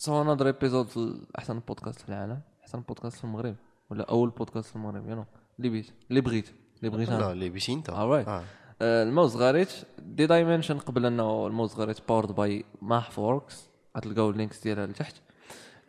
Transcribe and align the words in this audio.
سو 0.00 0.24
نظر 0.24 0.46
ايبيزود 0.46 0.88
في 0.88 1.26
أحسن 1.38 1.58
بودكاست 1.58 2.00
في 2.00 2.08
العالم. 2.08 2.40
أحسن 2.62 2.80
بودكاست 2.80 3.16
في 3.16 3.24
المغرب. 3.24 3.56
ولا 3.90 4.04
أول 4.10 4.30
بودكاست 4.30 4.68
في 4.68 4.76
المغرب 4.76 5.08
يو 5.08 5.14
نو 5.14 5.24
اللي 5.58 5.68
بيت 5.68 5.90
اللي 6.10 6.20
بغيت 6.20 6.48
اللي 6.78 6.90
بغيت 6.90 7.08
لا 7.08 7.32
اللي 7.32 7.48
بيش 7.48 7.70
انت. 7.70 7.90
آه. 7.90 8.44
الموز 8.82 9.36
غاريت. 9.36 9.72
دي 9.98 10.26
دايمنشن 10.26 10.78
قبل 10.78 11.06
أنه 11.06 11.46
الموز 11.46 11.74
غاريت 11.74 12.08
باورد 12.08 12.32
باي 12.32 12.64
ماح 12.82 13.10
فوركس 13.10 13.68
غتلقاو 13.96 14.30
اللينكس 14.30 14.62
ديالها 14.62 14.86
لتحت. 14.86 15.14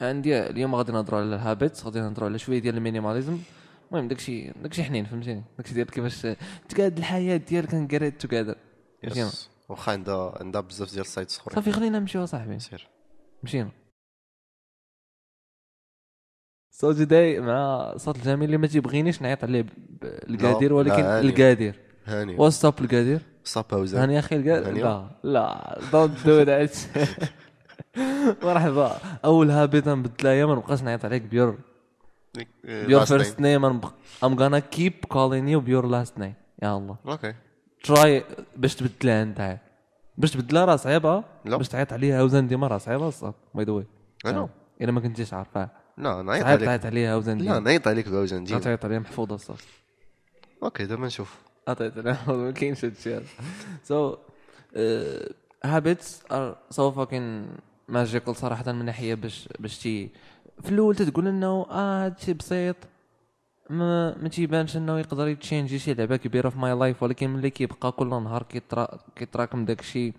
عندي 0.01 0.39
اليوم 0.39 0.75
غادي 0.75 0.91
نهضروا 0.91 1.19
على 1.19 1.35
الهابيتس 1.35 1.85
غادي 1.85 1.99
نهضروا 1.99 2.29
على 2.29 2.39
شوية 2.39 2.59
ديال 2.59 2.77
المينيماليزم. 2.77 3.37
المهم 3.91 4.07
داكشي 4.07 4.51
داكشي 4.51 4.83
حنين 4.83 5.05
فهمتيني؟ 5.05 5.43
داكشي 5.57 5.73
ديال 5.73 5.87
كيفاش 5.87 6.27
تقاد 6.69 6.97
الحياة 6.97 7.37
ديالك 7.37 7.69
كنقريت 7.69 8.25
توغادر 8.25 8.55
يس 9.03 9.49
واخا 9.69 9.91
عندها 9.91 10.37
عندها 10.39 10.61
بزاف 10.61 10.91
ديال 10.91 11.01
السايتس 11.01 11.39
أخرين. 11.39 11.55
صافي 11.55 11.71
خلينا 11.71 11.99
نمشيو 11.99 12.25
صاحبي. 12.25 12.59
سير. 12.59 12.87
مشينا. 13.43 13.69
صوت 16.71 16.95
جداي 16.95 17.39
مع 17.39 17.93
صوت 17.97 18.15
الجميل 18.15 18.43
اللي 18.43 18.57
ما 18.57 18.67
تيبغينيش 18.67 19.21
نعيط 19.21 19.43
عليه 19.43 19.65
القادر 20.03 20.73
ولكن 20.73 21.03
لا،. 21.03 21.19
القادر 21.19 21.75
هاني. 22.05 22.35
واتساب 22.35 22.73
القادر 22.81 23.19
صابا 23.43 23.77
وزان 23.77 24.01
هاني 24.01 24.19
أخي 24.19 24.35
القادر. 24.35 24.71
لا 24.71 25.09
لا 25.23 25.79
دونت 25.91 26.25
دو 26.25 26.41
ذات 26.41 26.77
مرحبا. 28.43 28.97
أول 29.25 29.51
هابط 29.51 29.87
نبدلها 29.87 30.45
ما 30.45 30.55
نبقاش 30.55 30.83
نعيط 30.83 31.05
عليك 31.05 31.21
بيور. 31.21 31.57
بيور 32.63 33.05
فيرست 33.05 33.39
نيم 33.39 33.65
ام 34.23 34.39
غانا 34.39 34.59
كيب 34.59 34.93
كولين 35.07 35.47
يو 35.47 35.59
بيور 35.59 35.85
لاست 35.85 36.19
نيم 36.19 36.33
يا 36.63 36.77
الله. 36.77 36.95
أوكي 37.07 37.33
تراي 37.83 38.23
باش 38.57 38.75
تبدلها 38.75 39.23
أنت. 39.23 39.57
باش 40.17 40.31
تبدلها 40.31 40.65
راه 40.65 40.75
صعيبة. 40.75 41.23
باش 41.45 41.69
تعيط 41.69 41.93
عليها 41.93 42.23
وزن 42.23 42.47
ديما 42.47 42.67
راه 42.67 42.77
صعيبة 42.77 43.07
الصاد 43.07 43.33
باي 43.55 43.65
ذا 43.65 43.71
واي 43.71 43.85
أنا 44.25 44.49
إلا 44.81 44.91
ما 44.91 44.99
كنتيش 44.99 45.33
عارفها 45.33 45.80
لا 45.97 46.21
نعيط 46.21 46.45
عليك. 46.45 46.65
تعيط 46.65 46.85
عليها 46.85 47.15
وزن 47.15 47.37
لا 47.37 47.59
نعيط 47.59 47.87
عليك 47.87 48.07
لا 48.07 48.25
ديما 48.25 48.59
تعيط 48.59 48.85
عليها 48.85 48.99
محفوظة 48.99 49.35
الصاد 49.35 49.57
أوكي 50.63 50.85
دابا 50.85 51.05
نشوف 51.05 51.35
عطيت 51.67 51.97
أنا 51.97 52.17
ما 52.27 52.51
كاينش 52.51 52.85
هادشي 52.85 53.15
هذا 53.15 53.25
سو 53.83 54.17
هابيتس 55.63 56.23
ار 56.31 56.57
سو 56.69 56.91
فاكين 56.91 57.47
ماجيكال 57.87 58.35
صراحة 58.35 58.71
من 58.71 58.85
ناحية 58.85 59.13
باش 59.15 59.49
باش 59.59 59.77
تي 59.77 60.09
في 60.63 60.69
الأول 60.69 60.95
تتقول 60.95 61.27
إنه 61.27 61.65
آه 61.69 62.05
هادشي 62.05 62.33
بسيط. 62.33 62.75
ما 63.69 64.17
ما 64.17 64.29
تيبانش 64.29 64.77
إنه 64.77 64.99
يقدر 64.99 65.27
يتشينجي 65.27 65.79
شي 65.79 65.93
لعبة 65.93 66.15
كبيرة 66.15 66.49
في 66.49 66.59
my 66.59 66.73
life 66.73 67.03
ولكن 67.03 67.29
ملي 67.29 67.49
كيبقى 67.49 67.91
كل 67.91 68.07
نهار 68.07 68.43
كيترا 68.43 68.99
كيتراكم 69.15 69.65
داك 69.65 69.79
الشيء 69.79 70.13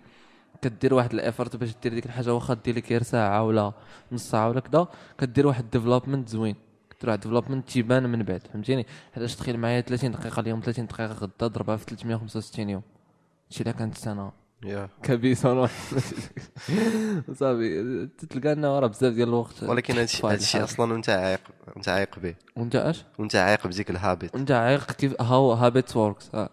كدير 0.63 0.93
واحد 0.93 1.13
ال 1.13 1.19
effort 1.19 1.55
باش 1.55 1.69
دير 1.83 1.93
ديك 1.93 2.05
الحاجة 2.05 2.33
واخا 2.33 2.53
دير 2.53 2.75
لك 2.75 2.89
غير 2.89 3.03
ساعة 3.03 3.43
ولا 3.43 3.73
نص 4.11 4.29
ساعة 4.29 4.49
ولا 4.49 4.59
كذا 4.59 4.87
كدير 5.17 5.47
واحد 5.47 5.69
development 5.69 6.29
زوين. 6.29 6.55
كدير 6.89 7.09
واحد 7.09 7.19
development 7.19 7.69
تيبان 7.69 8.09
من 8.09 8.23
بعد 8.23 8.41
فهمتيني؟ 8.53 8.85
حيتاش 9.13 9.35
تخيل 9.35 9.59
معايا 9.59 9.81
30 9.81 10.11
دقيقة 10.11 10.39
اليوم 10.39 10.61
30 10.61 10.85
دقيقة 10.85 11.13
غدا 11.13 11.47
ضربها 11.47 11.77
في 11.77 11.85
365 11.85 12.69
يوم. 12.69 12.81
شي 13.49 13.63
الا 13.63 13.71
كانت 13.71 13.97
سنة. 13.97 14.31
يا 14.63 14.89
كبيس 15.03 15.45
أنا 15.45 15.69
صافي 17.33 18.07
تلقى 18.29 18.53
انه 18.53 18.79
راه 18.79 18.87
بزاف 18.87 19.13
ديال 19.13 19.27
الوقت. 19.29 19.63
ولكن 19.63 19.97
هادشي 19.97 20.27
هادشي 20.27 20.57
الحاجة. 20.57 20.63
أصلا 20.63 20.93
وانت 20.93 21.09
عايق 21.09 21.39
وانت 21.75 21.89
عايق 21.89 22.19
به. 22.19 22.35
وانت 22.55 22.75
اش؟ 22.75 23.05
وانت 23.19 23.35
عايق 23.35 23.67
بديك 23.67 23.89
ال 23.89 23.97
habit 23.97 24.35
وانت 24.35 24.51
عايق 24.51 24.91
كيف 24.91 25.21
how 25.21 25.51
habits 25.51 25.97
works 25.97 26.29
آه. 26.33 26.49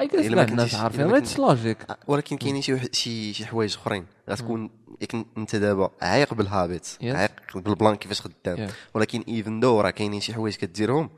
اي 0.00 0.04
إلا 0.06 0.34
كاع 0.44 0.52
الناس 0.52 0.74
عارفين 0.74 1.06
ماتش 1.06 1.38
logique 1.38 1.78
آه، 1.90 1.96
ولكن 2.06 2.36
كاينين 2.36 2.62
شي 2.62 2.78
شي 2.92 3.32
شي 3.32 3.46
حوايج 3.46 3.74
أخرين. 3.76 4.06
غتكون 4.30 4.70
ياك 5.00 5.14
أنت 5.38 5.56
دابا 5.56 5.90
عايق 6.02 6.34
بال 6.34 6.49
habit 6.49 6.86
Yes. 6.86 7.04
عايق 7.04 7.30
بال 7.54 7.67
plan 7.67 7.94
كيفاش 7.94 8.20
خدام. 8.20 8.68
Yeah. 8.68 8.72
ولكن 8.94 9.24
even 9.28 9.60
though 9.60 9.80
راه 9.80 9.90
كاينين 9.90 10.20
شي 10.20 10.34
حوايج 10.34 10.54
كديرهم 10.56 11.10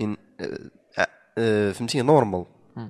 إن 0.00 0.16
آه، 0.40 0.58
آه، 1.38 1.72
فهمتي 1.72 2.02
normal 2.02 2.44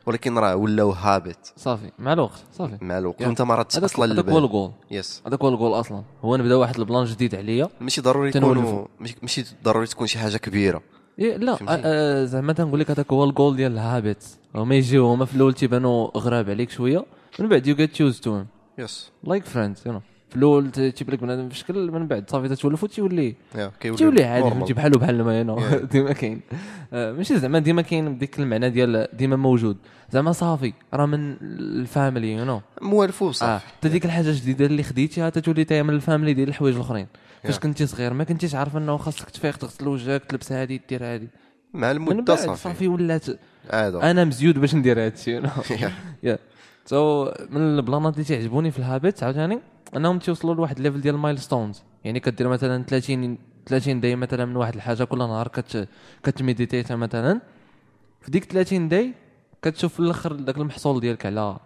ولكن 0.06 0.38
راه 0.38 0.56
ولاو 0.56 0.90
habit 0.90 1.46
صافي 1.56 1.90
مع 1.98 2.12
الوقت 2.12 2.44
صافي. 2.52 2.78
مع 2.80 2.98
الوقت. 2.98 3.22
وأنت 3.22 3.42
ما 3.42 3.54
راتش 3.54 3.78
أصلا 3.78 4.12
هذاك 4.12 4.24
هو 4.28 4.38
ال 4.38 4.45
goal 4.45 4.72
yes 4.90 5.22
هذاك 5.26 5.42
هو 5.42 5.48
الجول 5.48 5.80
أصلا. 5.80 6.02
هو 6.24 6.36
نبدا 6.36 6.54
واحد 6.54 6.78
plan 6.78 7.04
جديد 7.04 7.34
عليا 7.34 7.68
ماشي 7.80 8.00
ضروري. 8.00 8.30
تكونوا 8.30 8.86
ماشي- 9.22 9.44
ضروري 9.64 9.86
تكون 9.86 10.06
شي 10.06 10.18
حاجة 10.18 10.36
كبيرة. 10.36 10.82
لا؟ 11.18 11.52
آه، 11.52 11.56
آه، 11.68 12.24
زعما 12.24 12.52
تنقول 12.52 12.80
لك 12.80 12.90
هذاك 12.90 13.12
هو 13.12 13.24
الجول 13.24 13.56
ديال 13.56 13.72
ال 13.72 13.82
habits 13.82 14.38
هما 14.54 14.74
يجيو 14.74 15.06
هما 15.06 15.24
في 15.24 15.34
الأول 15.34 15.54
تيبانوا 15.54 16.18
غراب 16.18 16.50
عليك 16.50 16.70
شوية 16.70 17.04
من 17.38 17.48
بعد 17.48 17.66
you 17.66 17.74
get 17.74 18.00
used 18.00 18.20
to 18.20 18.42
it's 18.78 19.10
like 19.24 19.44
friends 19.44 19.82
you 19.86 19.92
know 19.92 20.00
في 20.30 20.36
الأول 20.36 20.70
تيبان 20.70 21.14
لك 21.14 21.20
بنادم 21.20 21.48
في 21.48 21.56
شكل 21.56 21.90
من 21.90 22.06
بعد 22.06 22.30
صافي 22.30 22.48
تتولفوا 22.48 22.88
تيولي 22.88 23.34
يا 23.54 23.70
كيولي. 23.80 23.98
تيولي 23.98 24.24
عادي. 24.24 24.50
فهمتي 24.50 24.72
بحالو 24.74 24.98
بحال 24.98 25.22
ما 25.24 25.44
Yeah. 25.44 25.74
ديما 25.92 26.12
كاين. 26.12 26.40
آه، 26.92 27.12
ماشي 27.12 27.38
زعما 27.38 27.58
ديما 27.58 27.82
كاين 27.82 28.14
بديك 28.14 28.38
المعنى 28.38 28.70
ديال 28.70 29.08
ديما 29.12 29.36
موجود. 29.36 29.76
زعما 30.10 30.32
صافي 30.32 30.72
راه 30.94 31.06
من 31.06 31.36
ال 31.60 31.71
family 31.71 32.32
you 32.32 32.44
know 32.44 32.60
موالفو 32.82 33.28
آه 33.28 33.32
صافي 33.32 33.66
حتى 33.66 33.88
ديك 33.88 34.04
الحاجة 34.04 34.28
الجديده 34.28 34.66
اللي 34.66 34.82
خديتيها 34.82 35.30
تتولي 35.30 35.64
تاهي 35.64 35.82
من 35.82 35.94
ال 35.94 36.00
family 36.00 36.34
ديال 36.34 36.48
الحوايج 36.48 36.74
الأخرين. 36.74 37.06
فاش. 37.52 37.58
كنتي 37.58 37.86
صغير 37.86 38.12
ما 38.14 38.24
كنتيش 38.24 38.54
عارف 38.54 38.76
انه 38.76 38.96
خاصك 38.96 39.30
تفيق 39.30 39.56
تغسل 39.56 39.88
وجهك 39.88 40.24
تلبس 40.24 40.52
هادي 40.52 40.80
دير 40.88 41.04
هادي. 41.04 41.28
مع 41.74 41.90
المدة 41.90 42.36
صافي. 42.36 42.62
صافي 42.62 42.88
ولات. 42.88 43.26
عاده 43.70 44.10
أنا 44.10 44.24
مزيود 44.24 44.58
باش 44.58 44.74
ندير 44.74 45.04
هادشي 45.06 45.40
so 46.86 47.24
من 47.52 47.60
البلانات 47.78 48.14
اللي 48.14 48.24
تعجبوني 48.24 48.70
في 48.70 48.78
ال 48.78 48.86
habit 48.86 49.22
عاوتاني 49.22 49.58
أنهم 49.96 50.18
تيوصلوا 50.18 50.54
لواحد 50.54 50.76
ال 50.76 50.80
level 50.80 51.00
ديال 51.00 51.14
ال 51.14 51.21
milestones 51.21 51.82
يعني 52.04 52.20
كدير 52.20 52.48
مثلا 52.48 52.84
30 52.84 53.38
30 53.66 54.00
day 54.00 54.16
مثلا 54.16 54.44
من 54.44 54.56
واحد 54.56 54.74
الحاجة 54.74 55.04
كل 55.04 55.18
نهار 55.18 55.48
كت 55.48 55.88
كت 56.22 56.36
meditate 56.36 56.90
ها 56.90 56.96
مثلا. 56.96 57.40
في 58.20 58.30
ديك 58.30 58.44
30 58.44 58.88
day 58.88 59.12
كتشوف 59.62 59.94
في 59.94 60.00
الأخر 60.00 60.32
داك 60.32 60.56
المحصول 60.56 61.00
ديالك 61.00 61.26
على 61.26 61.56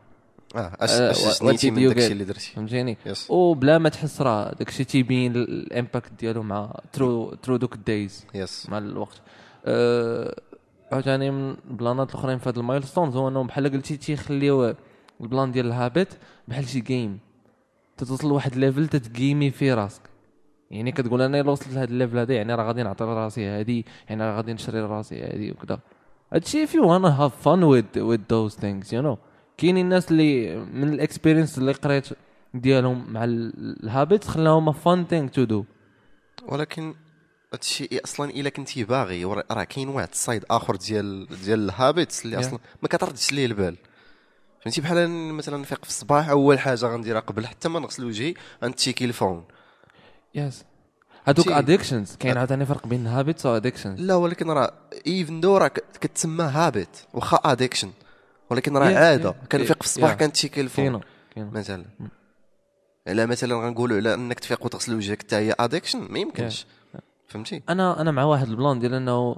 آه 0.54 0.76
آه، 0.80 1.14
من 1.42 1.88
داكشي؟ 1.88 2.12
اللي 2.12 2.24
درتي. 2.24 2.52
فهمتيني؟ 2.52 2.96
وبلا 3.28 3.78
ما 3.78 3.88
تحس 3.88 4.20
راه 4.20 4.54
داكشي 4.58 4.84
تيبين 4.84 5.36
ال 5.36 5.47
impact 5.47 6.12
ديالو 6.20 6.42
مع 6.42 6.74
through 6.92 7.34
through 7.34 7.56
دوك 7.56 7.74
ال 7.74 7.84
days 7.84 8.26
yes 8.34 8.68
مع 8.70 8.78
الوقت. 8.78 9.20
أه 9.64 10.36
عاوتاني 10.92 11.30
من 11.30 11.56
البلانات 11.70 12.10
الأخرين 12.10 12.38
في 12.38 12.48
هاد 12.48 12.58
ال 12.58 12.63
milestones 12.63 13.16
هو 13.16 13.28
إنهم 13.28 13.46
بحال 13.46 13.72
قلتي 13.72 13.96
تيخليو 13.96 14.74
البلان 15.20 15.52
ديال 15.52 15.66
ال 15.66 15.73
habit 15.73 16.08
بحال 16.48 16.68
شي 16.68 16.80
game 16.80 17.18
تتوصل 17.96 18.28
لواحد 18.28 18.56
level 18.56 18.88
تتجيمي 18.88 19.50
فيه 19.50 19.74
راسك. 19.74 20.02
يعني 20.70 20.92
كتقول 20.92 21.22
أنا 21.22 21.40
إلا 21.40 21.50
وصلت 21.50 21.74
لهاد 21.74 21.90
ال 21.90 21.95
level 21.95 22.18
هذا 22.18 22.34
يعني 22.34 22.54
راه 22.54 22.64
غادي 22.64 22.82
نعطي 22.82 23.04
لراسي 23.04 23.46
هادي 23.46 23.86
يعني 24.08 24.22
راه 24.22 24.36
غادي 24.36 24.52
نشري 24.52 24.80
لراسي 24.80 25.22
هادي 25.22 25.50
وكذا 25.50 25.78
هادشي 26.32 26.66
if 26.66 26.70
you 26.70 26.82
wanna 26.82 27.10
have 27.10 27.32
fun 27.44 27.60
with 27.60 27.96
with 27.96 28.20
those 28.28 28.54
things 28.60 28.92
you 28.92 29.02
know. 29.02 29.31
كاينين 29.58 29.84
الناس 29.84 30.10
اللي 30.10 30.56
من 30.56 30.92
ال 30.92 30.98
experience 30.98 31.58
اللي 31.58 31.72
قريت 31.72 32.08
ديالهم 32.54 33.12
مع 33.12 33.24
ال 33.24 33.41
habit 33.41 34.24
خلاهم 34.24 34.72
fun 34.72 35.04
thing 35.06 35.34
to 35.34 35.44
do 35.44 35.64
ولكن 36.46 36.94
هادشي 37.52 38.00
أصلا 38.04 38.30
إلا 38.30 38.50
كنتي 38.50 38.84
باغي 38.84 39.24
راه 39.24 39.64
كاين 39.64 39.88
واحد 39.88 40.08
ال 40.12 40.19
side 40.19 40.44
آخر 40.50 40.76
ديال 40.76 41.26
ديال 41.44 41.64
ال 41.64 41.73
habits 41.73 42.24
اللي. 42.24 42.40
أصلا 42.40 42.58
ما 42.82 42.88
كتردش 42.88 43.32
ليه 43.32 43.46
البال. 43.46 43.76
فهمتي؟ 44.62 44.80
بحال 44.80 45.08
مثلا 45.34 45.56
نفيق 45.56 45.84
في 45.84 45.90
الصباح 45.90 46.28
أول 46.28 46.58
حاجة 46.58 46.86
غنديرها 46.86 47.20
قبل 47.20 47.46
حتى 47.46 47.68
ما 47.68 47.80
نغسل 47.80 48.04
وجهي 48.04 48.34
غنتشيكي 48.64 49.04
ال 49.04 49.10
phone. 49.10 49.44
yes 50.34 50.64
هادوك 51.26 51.48
addictions 51.48 52.16
كاين 52.16 52.38
عاوتاني 52.38 52.66
فرق 52.66 52.86
بين 52.86 53.06
habits 53.06 53.46
و 53.46 53.56
addictions 53.56 54.00
لا 54.00 54.14
ولكن 54.14 54.50
راه 54.50 54.72
even 55.06 55.40
though 55.40 55.56
راه 55.56 55.68
كتسمى 56.00 56.44
habit 56.44 56.96
واخا 57.14 57.40
addiction 57.44 57.90
ولكن 58.52 58.76
راه 58.76 58.94
عادة. 58.94 59.34
كنفيق 59.52 59.82
في 59.82 59.88
الصباح. 59.88 60.14
كنتشيكي 60.14 60.60
ال 60.60 60.67
phone 60.67 61.00
مثلا. 61.36 61.84
على 63.08 63.26
مثلا 63.26 63.54
غنقولوا 63.54 63.96
على 63.96 64.14
إنك 64.14 64.40
تفيق 64.40 64.64
وتغسل 64.64 64.94
وجهك 64.94 65.22
حتى 65.22 65.36
هي 65.36 65.54
addiction 65.60 65.98
ما 66.10 66.18
يمكنش. 66.18 66.66
فهمتي؟ 67.28 67.62
أنا 67.68 68.00
أنا 68.00 68.10
مع 68.10 68.24
واحد 68.24 68.48
البلان 68.48 68.78
ديال 68.78 68.94
إنه 68.94 69.36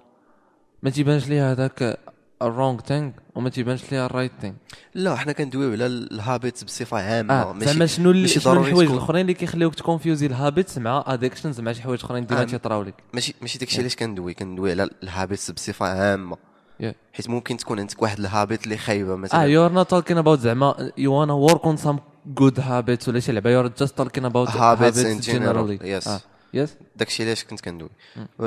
ما 0.82 0.90
تيبانش 0.90 1.28
ليها 1.28 1.52
هذاك 1.52 1.98
ال 2.42 2.48
wrong 2.48 2.80
thing 2.80 3.10
وما 3.34 3.50
تيبانش 3.50 3.92
ليها 3.92 4.06
ال 4.06 4.10
right 4.10 4.32
thing 4.40 4.54
لا 4.94 5.16
حنا 5.16 5.32
كندويو 5.32 5.72
على 5.72 5.86
ال 5.86 5.97
habits 5.97 6.64
بصفة 6.64 6.96
عامة. 6.96 7.34
آه 7.34 7.58
زعما 7.58 7.86
شنو 7.86 8.10
اللي 8.10 8.22
ماشي 8.22 8.40
شنو 8.40 8.64
الحوايج 8.64 8.90
الأخرين 8.90 9.20
اللي 9.20 9.34
كيخليوك 9.34 9.74
تكونفيوزي 9.74 10.26
ال 10.26 10.34
habits 10.34 10.78
مع 10.78 11.04
addictions 11.06 11.60
مع 11.60 11.72
شي 11.72 11.82
حوايج 11.82 12.04
أخرين 12.04 12.26
ديما 12.26 12.40
آه. 12.40 12.44
تيطراو 12.44 12.82
لك 12.82 12.94
ماشي 13.12 13.34
ماشي 13.40 13.58
داكشي 13.58 13.80
علاش 13.80 13.96
كندوي. 13.96 14.34
كندوي 14.34 14.70
على 14.70 14.90
ال 15.02 15.09
habits 15.09 15.50
بصفة 15.50 15.86
عامة. 15.86 16.36
Yeah. 16.82 16.94
حيت 17.12 17.28
ممكن 17.30 17.56
تكون 17.56 17.80
عندك 17.80 18.02
واحد 18.02 18.18
ال 18.18 18.26
habit 18.26 18.64
اللي 18.64 18.76
خايبة 18.76 19.16
مثلا. 19.16 19.42
آه 19.42 19.44
you 19.44 19.64
are 19.64 19.72
not 19.72 19.90
talking 19.90 20.18
about 20.18 20.40
زعما 20.40 20.92
you 20.98 21.12
wanna 21.12 21.32
work 21.32 21.64
on 21.64 21.76
some 21.76 21.98
good 22.26 22.60
habits 22.60 23.08
ولا 23.08 23.20
شي 23.20 23.32
لعبة. 23.32 23.50
you 23.50 23.60
are 23.60 23.68
just 23.78 23.98
talking 23.98 24.24
about 24.24 24.48
in 24.48 25.24
general, 25.24 25.84
yes. 25.84 26.10
yes 26.54 26.74
داكشي 26.96 27.24
علاش 27.24 27.44
كنت 27.44 27.60
كندوي. 27.60 27.90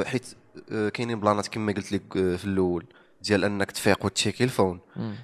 حيت 0.06 0.26
آه، 0.72 0.90
كاينين 0.90 1.20
بلانات 1.20 1.48
كما 1.48 1.72
قلت 1.72 1.92
لك 1.92 2.18
آه، 2.18 2.36
في 2.36 2.46
الأول 2.46 2.86
ديال 3.22 3.44
أنك 3.44 3.72
تفيق 3.72 4.06
وتشيكي 4.06 4.44
ال 4.44 4.49
phone. 4.49 4.80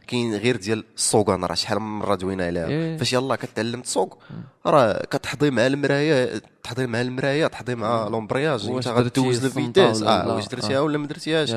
كاين 0.07 0.35
غير 0.35 0.55
ديال 0.55 0.83
السوقان 0.95 1.45
راه 1.45 1.55
شحال 1.55 1.79
من 1.79 2.00
مره 2.00 2.15
دوينا 2.15 2.45
عليها. 2.45 2.97
فاش 2.97 3.13
يلاه 3.13 3.35
كتعلم 3.35 3.81
تسوق 3.81 4.17
راه 4.65 5.05
كتحضي 5.11 5.51
مع 5.51 5.67
المرايه 5.67 6.41
تحضي 6.63 6.88
مع 6.88 7.01
المرايه 7.01 7.47
تحضي 7.47 7.75
مع 7.75 8.07
l'embrayage 8.07 8.69
واش 8.69 8.88
أنت 8.88 8.97
غدوز 8.97 9.45
ال 9.45 9.53
vitesse 9.53 10.04
آه؟ 10.03 10.35
واش 10.35 10.47
درتيها 10.47 10.77
آه. 10.77 10.81
ولا 10.81 10.97
ما 10.97 11.07
درتيهاش. 11.07 11.55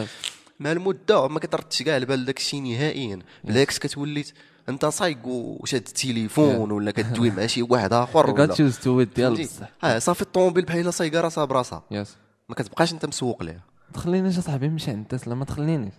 مع 0.60 0.72
المدة 0.72 1.28
ما 1.28 1.38
كتردش 1.40 1.82
كاع 1.82 1.94
على 1.94 2.06
بال 2.06 2.24
داك 2.24 2.38
الشيء 2.38 2.62
نهائيا 2.62 3.18
بالعكس 3.44 3.78
كتولي 3.78 4.24
أنت 4.68 4.86
صايق 4.86 5.26
وشاد 5.26 5.84
التليفون 5.86 6.70
ولا 6.70 6.90
كدوي 6.90 7.30
مع 7.30 7.46
شي 7.46 7.62
واحد 7.62 7.92
آخر 7.92 8.30
ولا 8.30 8.54
to 8.54 9.04
it 9.04 9.16
ديال؟ 9.16 9.32
بصح 9.34 9.68
آه 9.84 9.98
صافي 9.98 10.22
الطوموبيل 10.22 10.64
بحال 10.64 10.80
إلا 10.80 10.90
صايقة 10.90 11.20
راسها 11.20 11.44
براسها. 11.44 11.82
yes 11.90 12.16
ما 12.48 12.54
كتبقاش 12.54 12.92
أنت 12.92 13.06
مسوق 13.06 13.42
ليها. 13.42 13.60
تخلينيش 13.94 14.38
اصاحبي 14.38 14.68
نمشي 14.68 14.90
عند 14.90 15.06
تسلا 15.06 15.34
ما 15.34 15.44
تخلينيش. 15.44 15.94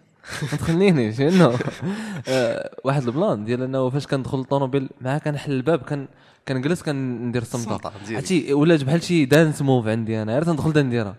ما 0.51 0.57
تخلينيش 0.57 1.21
انه 1.21 1.59
واحد 2.83 3.04
البلان 3.04 3.45
ديال 3.45 3.62
إنه 3.62 3.89
فاش 3.89 4.07
كندخل 4.07 4.39
الطوموبيل 4.39 4.89
معاه 5.01 5.18
كنحل 5.18 5.51
الباب 5.51 5.80
كان 5.80 6.07
كنجلس 6.48 6.81
كندير 6.83 7.42
الصمته. 7.42 7.92
عرفتي 8.09 8.54
ولات 8.54 8.83
بحال 8.83 9.04
شي 9.04 9.25
dance 9.25 9.62
move 9.62 9.88
عندي 9.88 10.21
أنا. 10.21 10.33
غير 10.33 10.44
تندخل 10.44 10.74
تنديرها 10.74 11.15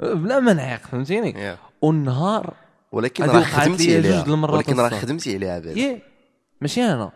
بلا 0.00 0.40
ما 0.40 0.52
نعيق 0.52 0.80
فهمتيني. 0.80 1.56
والنهار 1.82 2.54
ولكن 2.92 3.24
راه 3.24 3.42
خدمتي 3.42 3.86
لي 4.00 4.08
عليها 4.14 4.34
ولكن 4.34 4.80
راه. 4.80 4.88
خدمتي 4.88 5.34
عليها 5.34 5.58
بعد 5.58 6.00
ماشي 6.60 6.82
أنا 6.82 7.10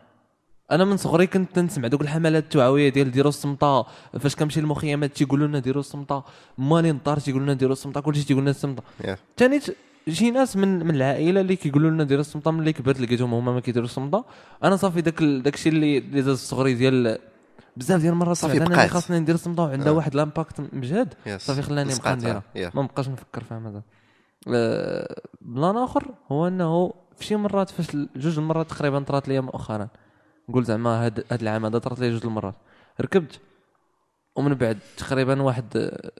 أنا 0.72 0.84
من 0.84 0.96
صغري 0.96 1.26
كنت 1.26 1.58
نسمع 1.58 1.88
دوك 1.88 2.00
الحملات 2.00 2.42
التوعوية 2.44 2.88
ديال 2.88 3.10
ديروا 3.10 3.28
الصمته 3.28 3.82
فاش 4.20 4.36
كنمشي 4.36 4.60
للمخيمات 4.60 5.12
تيقولوا 5.12 5.46
لنا 5.46 5.58
ديروا 5.58 5.80
الصمته 5.80 6.22
les 6.58 6.92
moniteurs 6.92 7.18
تيقولوا 7.18 7.44
لنا 7.46 7.54
ديروا 7.54 7.72
الصمته 7.72 8.00
كلشي 8.00 8.24
تيقول 8.24 8.42
لنا 8.42 8.50
الصمته 8.50 8.82
Yeah. 9.02 9.16
ثاني 9.36 9.60
شي 10.08 10.30
ناس 10.30 10.56
من 10.56 10.86
من 10.86 10.94
العائلة 10.94 11.40
اللي 11.40 11.56
كيقولوا 11.56 11.90
لنا 11.90 12.04
ديروا 12.04 12.20
الصمته 12.20 12.50
ملي 12.50 12.72
كبرت 12.72 13.00
لقيتهم 13.00 13.34
هما 13.34 13.52
ما 13.52 13.60
كيديروا 13.60 13.86
الصمته 13.88 14.24
أنا 14.64 14.76
صافي 14.76 15.00
داك 15.00 15.22
داك 15.22 15.54
الشيء 15.54 15.72
اللي 15.72 15.98
اللي 15.98 16.22
داز 16.22 16.38
صغري 16.38 16.74
ديال 16.74 17.18
بزاف 17.76 18.00
ديال 18.00 18.12
المرات 18.12 18.36
صافي 18.36 18.62
أنا 18.62 18.86
خاصني 18.86 19.18
ندير 19.20 19.34
الصمته 19.34 19.62
وعندها 19.62 19.88
آه. 19.88 19.92
واحد 19.92 20.14
l'impact 20.14 20.54
مجهد 20.72 21.14
Yes. 21.26 21.36
صافي 21.36 21.62
خلاني 21.62 21.94
نبقى. 21.94 22.16
نديرها 22.16 22.42
Yeah. 22.56 22.76
ما 22.76 22.82
نبقاش 22.82 23.08
نفكر 23.08 23.44
فيها 23.44 23.58
مازال 23.58 23.82
بلان 24.46 25.76
آخر 25.76 26.14
هو 26.32 26.48
إنه 26.48 26.92
في 27.16 27.24
شي 27.24 27.36
مرات 27.36 27.70
فاش 27.70 27.96
جوج 28.16 28.38
المرات 28.38 28.70
تقريبا 28.70 29.00
طرات 29.00 29.28
لي 29.28 29.40
مؤخرا 29.40 29.88
نقول 30.48 30.64
زعما 30.64 31.06
هاد 31.06 31.24
هاد 31.30 31.42
العام 31.42 31.64
هذا 31.64 31.78
طرات 31.78 32.00
لي 32.00 32.10
جوج 32.10 32.26
المرات. 32.26 32.54
ركبت 33.00 33.40
ومن 34.36 34.54
بعد 34.54 34.78
تقريبا 34.96 35.42
واحد 35.42 35.64
آه، 35.76 36.10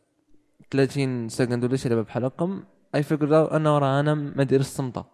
30 0.70 1.28
second 1.28 1.64
ولا 1.64 1.76
شي 1.76 1.88
لعبه 1.88 2.02
بحال 2.02 2.24
هكا 2.24 2.62
I 2.94 3.02
figured 3.02 3.56
انه 3.56 3.78
راه 3.78 4.00
أنا 4.00 4.14
ما 4.14 4.44
داير 4.44 4.60
الصمته. 4.60 5.04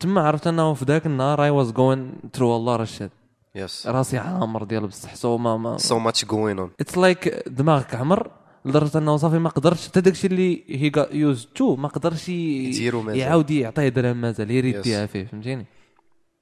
تما 0.00 0.20
عرفت 0.20 0.46
إنه 0.46 0.74
في 0.74 0.84
ذاك 0.84 1.06
النهار 1.06 1.44
I 1.44 1.50
was 1.50 1.72
going 1.72 2.12
through 2.32 2.56
a 2.56 2.61
lot 2.61 2.76
of 2.76 2.87
shit 2.87 3.10
yes 3.54 3.86
راسي 3.86 4.18
عامر 4.18 4.64
ديال 4.64 4.86
بصح 4.86 5.14
so 5.14 5.38
ما 5.38 5.56
ما 5.56 5.78
so 5.78 5.98
much 5.98 6.24
going 6.24 6.58
on 6.58 6.70
it's 6.80 6.98
like 6.98 7.48
دماغك 7.48 7.94
عمر 7.94 8.30
لدرجة 8.64 8.98
أنه 8.98 9.16
صافي 9.16 9.38
ما 9.38 9.48
قدرش 9.48 9.88
حتى 9.88 10.00
داكشي 10.00 10.26
اللي 10.26 10.64
هي 10.68 11.08
used 11.12 11.48
to 11.54 11.76
ما 11.76 11.88
قدرش. 11.88 12.28
يعاود 12.28 13.50
يعطيه 13.50 13.88
درهم 13.88 14.20
مازال 14.20 14.50
يريد 14.50 14.80
Yes. 14.80 14.82
فيه 14.84 15.06
فهمتيني 15.24 15.66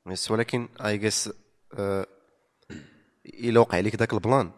يس 0.07 0.31
ولكن 0.31 0.69
اي 0.85 0.99
جيس 0.99 1.31
إلا 3.27 3.61
وقع 3.61 3.81
لك 3.81 3.95
ذاك 3.97 4.13
البلان 4.13 4.51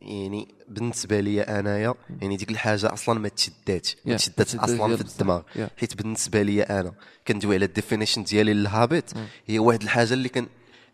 يعني 0.00 0.48
بالنسبة 0.68 1.20
لي 1.20 1.40
أنايا 1.42 1.94
يعني 2.22 2.36
ديك 2.36 2.50
الحاجة 2.50 2.92
أصلا 2.92 3.18
ما 3.20 3.28
تشداتش 3.28 3.96
ما 3.96 4.00
Yeah, 4.02 4.08
ما 4.08 4.16
تشداتش 4.16 4.54
أصلا 4.56 4.96
في. 4.96 5.02
الدماغ 5.02 5.42
Yeah. 5.54 5.60
حيت 5.78 5.96
بالنسبة 5.96 6.42
لي 6.42 6.62
أنا 6.62 6.92
كندوي 7.28 7.54
على 7.54 7.64
ال 7.64 7.69
definition 7.69 8.24
ديالي 8.24 8.54
لل 8.54 8.70
habit 8.70 9.10
هي 9.46 9.58
واحد 9.58 9.82
الحاجة 9.82 10.12
اللي 10.14 10.28
كان 10.28 10.46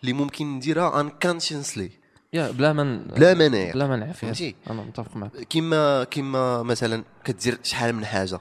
اللي 0.02 0.12
ممكن 0.12 0.46
نديرها 0.56 1.00
unconsciously 1.00 1.90
يا 2.34 2.50
بلا 2.50 2.72
من 2.72 2.98
بلا 3.04 3.34
ما 3.34 3.42
نعيق 3.42 3.74
بلا 3.74 3.86
ما 3.86 3.95
نع 3.95 4.12
فهمتي؟ 4.12 4.54
أنا 4.70 4.82
متفق 4.82 5.16
معك. 5.16 5.30
كيما 5.30 6.04
كيما 6.04 6.62
مثلا 6.62 7.04
كدير 7.24 7.58
شحال 7.62 7.94
من 7.94 8.04
حاجة. 8.04 8.40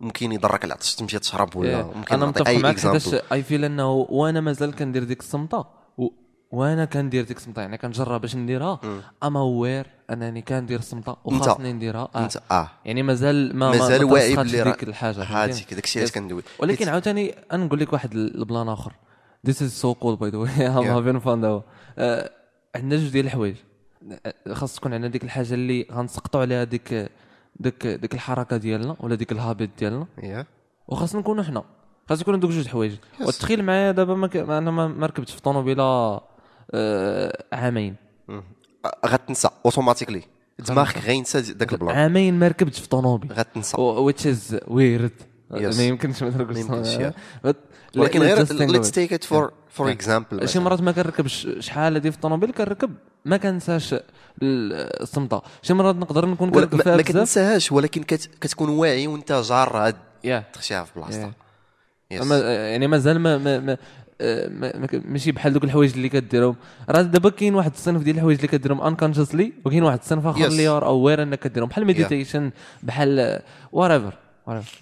ممكن 0.00 0.32
يضرك 0.32 0.64
العطش 0.64 0.94
تمشي 0.94 1.18
تشرب 1.18 1.56
ولا 1.56 1.82
Yeah. 1.82 1.96
ممكن 1.96 2.14
أنا 2.14 2.26
متفق 2.26 2.50
معك 2.50 2.78
حيتاش 2.80 3.14
I 3.32 3.42
feel 3.42 3.64
أنه 3.64 3.92
وأنا 3.92 4.40
مازال 4.40 4.74
كندير 4.74 5.04
ديك 5.04 5.20
الصمتة 5.20 5.64
و... 5.98 6.06
وأنا 6.50 6.84
كندير 6.84 7.24
ديك 7.24 7.36
الصمتة 7.36 7.60
يعني 7.62 7.78
كنجرب 7.78 8.20
باش 8.20 8.36
نديرها. 8.36 8.80
I'm 9.22 9.42
aware 9.42 9.86
أنني 10.10 10.42
كندير 10.42 10.78
الصمتة 10.78 11.16
وخاصني 11.24 11.72
نديرها. 11.72 12.08
آه. 12.14 12.24
أنت 12.24 12.38
آه. 12.50 12.70
يعني 12.84 13.02
مازال 13.02 13.56
ما 13.56 13.70
مازال 13.70 14.06
ما 14.06 14.12
واعي 14.12 14.36
بلي 14.36 14.62
ديك 14.64 14.82
الحاجة 14.82 15.14
فهمتيني؟ 15.22 15.66
داك 15.70 15.84
الشيء 15.84 16.02
علاش. 16.02 16.12
كندوي. 16.12 16.42
ولكن 16.58 16.88
عاوتاني 16.88 17.34
أنا 17.52 17.64
نقول 17.64 17.80
لك 17.80 17.92
واحد 17.92 18.14
البلان 18.14 18.68
آخر. 18.68 18.92
Cool 19.48 20.16
by 20.20 20.30
the 20.34 20.38
way. 20.44 20.50
I'm 20.76 20.84
Yeah. 20.84 20.96
having 20.96 21.20
fun 21.26 21.40
though. 21.44 21.62
آه، 21.98 22.30
عندنا 22.78 23.00
جوج 23.00 23.10
ديال 23.10 23.26
الحوايج. 23.26 23.56
خاص 24.52 24.76
تكون 24.76 24.94
عندنا 24.94 25.10
ديك 25.10 25.24
الحاجة 25.24 25.54
اللي 25.54 25.86
غنسقطوا 25.92 26.40
عليها 26.40 26.64
ديك 26.64 27.10
ديك 27.56 27.86
ديك 27.86 28.14
الحركة 28.14 28.56
ديالنا 28.56 28.96
ولا 29.00 29.14
ديك 29.14 29.32
الهابيت 29.32 29.70
ديالنا. 29.78 30.06
Yeah. 30.20 30.44
وخاص 30.88 31.16
نكونوا 31.16 31.44
حنا. 31.44 31.64
خاص 32.08 32.20
يكونوا 32.20 32.40
دوك 32.40 32.50
جوج 32.50 32.68
حوايج 32.68 32.96
وتخيل 33.20 33.64
معايا 33.64 33.90
دابا 33.90 34.14
ما 34.14 34.26
ك... 34.26 34.36
أنا 34.36 34.70
ما 34.70 35.06
ركبتش 35.06 35.34
في 35.34 35.42
طوموبيله 35.42 36.20
آه، 36.70 37.44
عامين. 37.52 37.94
غتنسى 39.06 39.48
automatically 39.64 40.22
دماغك 40.58 40.98
غينسى 40.98 41.38
ذاك 41.38 41.72
البلان 41.72 41.96
عامين 41.96 42.34
ما 42.34 42.48
ركبتش 42.48 42.80
في 42.80 42.88
طوموبيل 42.88 43.32
غتنسى. 43.32 43.76
is 44.12 44.54
weird. 44.66 45.10
Yes. 45.10 45.27
ما 45.50 45.82
يمكنش 45.84 46.22
ما 46.22 46.30
ما 46.30 46.58
يمكنش، 46.58 46.88
نركبش 46.88 46.96
yeah. 46.98 47.48
But 47.48 47.56
ولكن 47.96 48.22
غير 48.22 48.52
let's. 48.52 48.90
take 48.90 49.12
it 49.12 49.24
for 49.24 49.52
for 49.70 49.90
example 49.90 50.48
شي 50.48 50.58
مرات 50.58 50.80
ما 50.80 50.92
كنركبش 50.92 51.48
شحال 51.58 51.94
هادي 51.94 52.10
في 52.10 52.16
الطوموبيل 52.16 52.50
كنركب 52.52 52.94
ما 53.24 53.36
كنساش 53.36 53.92
ال- 53.94 54.02
الصمتة. 55.02 55.42
شي 55.62 55.74
مرات 55.74 55.96
نقدر 55.96 56.26
نكون 56.26 56.50
كنركب 56.50 56.74
ما, 56.76 56.82
فيها 56.82 56.96
ما 56.96 57.02
كتنساهاش 57.02 57.72
ولكن 57.72 58.02
كت 58.02 58.30
كتكون 58.40 58.68
واعي 58.68 59.06
وانت 59.06 59.32
جار 59.32 59.92
تخشيها 60.52 60.84
في 60.84 60.92
بلاصتها. 61.00 61.32
أما 62.12 62.38
يعني 62.68 62.86
مازال 62.86 63.18
ما 63.18 63.38
ما 63.38 63.60
ما 63.60 63.76
آه، 64.20 64.48
ما- 64.48 64.76
ما 64.76 64.88
ماشي 64.92 65.32
بحال 65.32 65.52
دوك 65.52 65.64
الحوايج 65.64 65.92
اللي 65.92 66.08
كديرهم. 66.08 66.56
راه 66.90 67.02
دابا 67.02 67.30
كاين 67.30 67.54
واحد 67.54 67.72
الصنف 67.72 68.02
ديال 68.02 68.16
الحوايج 68.16 68.36
اللي 68.38 68.48
كديرهم 68.48 68.80
unconsciously 68.80 69.52
وكاين 69.64 69.82
واحد 69.82 69.98
الصنف 69.98 70.26
آخر 70.26 70.40
Yes. 70.40 70.44
اللي 70.44 70.68
you're 70.68 70.86
aware 70.86 71.22
إنك 71.22 71.38
كديرهم. 71.38 71.68
بحال 71.68 71.84
meditation 71.84 72.50
بحال 72.82 73.40
whatever 73.72 74.14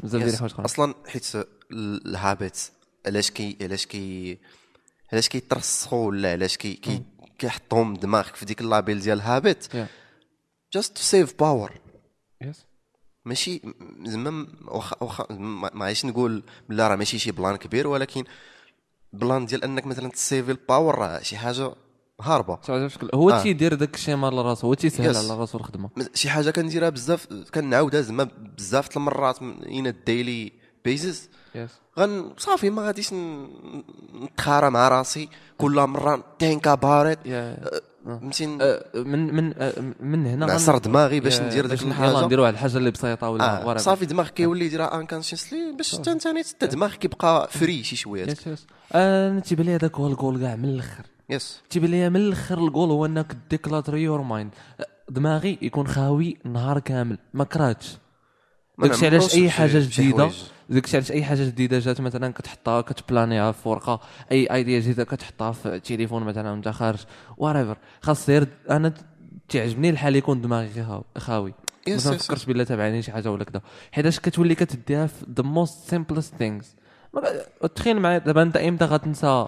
بزاف 0.03 0.23
ديال. 0.23 0.35
الحوايج 0.35 0.55
أصلا 0.59 0.95
حيت 1.07 1.27
ال 1.73 1.87
habits 1.87 2.73
علاش 3.07 3.31
كي 3.31 3.57
علاش 3.61 3.87
كي 3.87 4.39
علاش 5.13 5.29
كيترسخوا 5.29 6.07
ولا 6.07 6.33
علاش 6.33 6.57
كي 6.57 6.75
كي 6.75 7.03
كيحطهم 7.39 7.95
دماغك 7.95 8.37
في 8.37 8.45
ديك 8.45 8.61
ال 8.61 8.68
label 8.68 9.01
ديال 9.01 9.19
ال 9.19 9.28
habit 9.28 9.75
yeah 9.75 9.87
just 10.73 10.97
to 10.97 11.03
save 11.03 11.35
power 11.39 11.73
yes 12.41 12.65
ماشي 13.25 13.63
زعما 14.05 14.47
واخا 14.65 14.97
واخا 15.01 15.33
ما 15.33 15.71
ما 15.75 15.85
عايش 15.85 16.05
نقول 16.05 16.43
لا 16.69 16.89
راه 16.89 16.97
ماشي 16.97 17.19
شي 17.19 17.31
plan 17.31 17.57
كبير 17.57 17.87
ولكن 17.87 18.25
plan 19.13 19.47
ديال 19.47 19.65
انك 19.65 19.87
مثلا 19.87 20.09
تسيفي 20.09 20.51
ال 20.51 20.59
power 20.59 20.99
راه 20.99 21.23
شي 21.23 21.37
حاجة 21.37 21.75
هاربة. 22.23 22.59
هو 23.15 23.31
آه. 23.31 23.43
تيدير 23.43 23.75
داك 23.75 23.95
الشيمار 23.95 24.35
لراسو 24.35 24.67
هو 24.67 24.75
تيسهل. 24.75 25.17
على 25.17 25.41
راسو 25.41 25.59
الخدمة. 25.59 25.91
شي 26.15 26.31
حاجة 26.31 26.51
كنديرها 26.51 26.89
بزاف 26.89 27.27
كنعاودها 27.55 28.01
زعما 28.01 28.29
بزاف 28.59 28.89
د 28.89 28.97
المرات 28.97 29.43
on 29.43 29.87
a 29.87 29.98
daily 29.98 30.53
basis 30.85 31.29
غن 31.99 32.31
صافي 32.39 32.71
ما 32.71 32.83
غاديش 32.83 33.15
نتخارى 34.23 34.71
مع 34.71 34.89
راسي. 34.89 35.29
كل 35.59 35.81
مرة 35.81 36.25
think 36.39 36.75
about 36.75 37.06
it 37.06 37.19
yeah 37.27 37.57
فهمتي 38.07 38.47
من 38.95 39.35
من 39.35 39.55
آه، 39.59 39.73
من 40.01 40.27
هنا 40.27 40.47
نعصر 40.47 40.79
دماغي 40.79 41.21
باش 41.21 41.41
ندير 41.41 41.67
داك 41.67 41.83
الحاجة. 41.83 42.25
نديرو 42.25 42.43
واحد 42.43 42.55
الحاجة 42.55 42.77
اللي 42.77 42.91
بسيطة 42.91 43.31
ولا 43.31 43.73
آه. 43.73 43.77
صافي 43.77 44.07
دماغك 44.07 44.35
كيولي 44.35 44.67
يديرها 44.67 45.01
unconsciously 45.01 45.73
باش 45.77 45.99
حتى 45.99 46.13
انت 46.13 46.65
دماغك 46.65 46.99
كيبقى 46.99 47.49
free 47.51 47.85
شي 47.85 47.97
شوية. 47.97 48.37
أنا 48.95 49.41
تيبان 49.41 49.67
لي 49.67 49.75
هذاك 49.75 49.97
هو 49.97 50.07
الجول 50.07 50.41
كاع 50.41 50.57
من 50.57 50.65
الأخر. 50.65 51.07
yes 51.31 51.63
تيبان 51.71 51.91
لي 51.91 52.11
من 52.11 52.17
الآخر 52.17 52.59
الجول 52.67 52.91
هو 52.91 53.07
إنك 53.07 53.37
declutter 53.51 54.03
your 54.03 54.23
mind 54.23 54.51
دماغي 55.09 55.59
يكون 55.63 55.87
خاوي 55.87 56.37
النهار 56.47 56.79
كامل. 56.79 57.19
ما 57.35 57.45
كرهتش. 57.45 57.97
ما 58.79 58.87
داكشي 58.89 59.07
علاش 59.07 59.35
أي 59.35 59.51
حاجة 59.51 59.79
جديدة. 59.79 60.31
داكشي 60.71 60.97
علاش 60.97 61.13
أي 61.13 61.25
حاجة 61.25 61.45
جديدة 61.45 61.79
جات 61.79 62.01
مثلا 62.01 62.33
كتحطها 62.33 62.81
كتبلانيها 62.81 63.53
في 63.53 63.69
ورقة. 63.69 64.01
أي 64.33 64.47
ايديا 64.55 64.81
جديدة 64.81 65.05
كتحطها 65.05 65.53
في 65.53 65.67
التليفون 65.75 66.23
مثلا 66.23 66.51
وأنت 66.51 66.69
خارج. 66.69 66.99
ورايفر 67.37 67.79
خاص 68.03 68.31
غير 68.31 68.47
أنا 68.71 68.95
تعجبني 69.49 69.91
الحال 69.91 70.17
يكون 70.17 70.41
دماغي 70.41 70.85
خاوي 70.85 71.05
خاوي. 71.19 71.55
Yes, 71.89 71.93
مثلا 71.93 72.19
yes, 72.19 72.23
فكرت 72.23 72.47
بلا 72.47 72.65
تابعني 72.65 73.03
شي 73.03 73.13
حاجة 73.13 73.31
ولا 73.31 73.45
كذا 73.45 73.61
حيتاش 73.93 74.21
كتولي 74.21 74.55
كتديها 74.55 75.07
في 75.07 75.25
simplest 75.91 76.41
things. 76.43 76.67
ما 77.15 77.21
ك- 77.21 77.67
تخيل 77.75 78.01
معايا 78.01 78.19
دابا 78.19 78.43
أنت 78.43 78.57
إمتى 78.57 78.85
غتنسى 78.85 79.47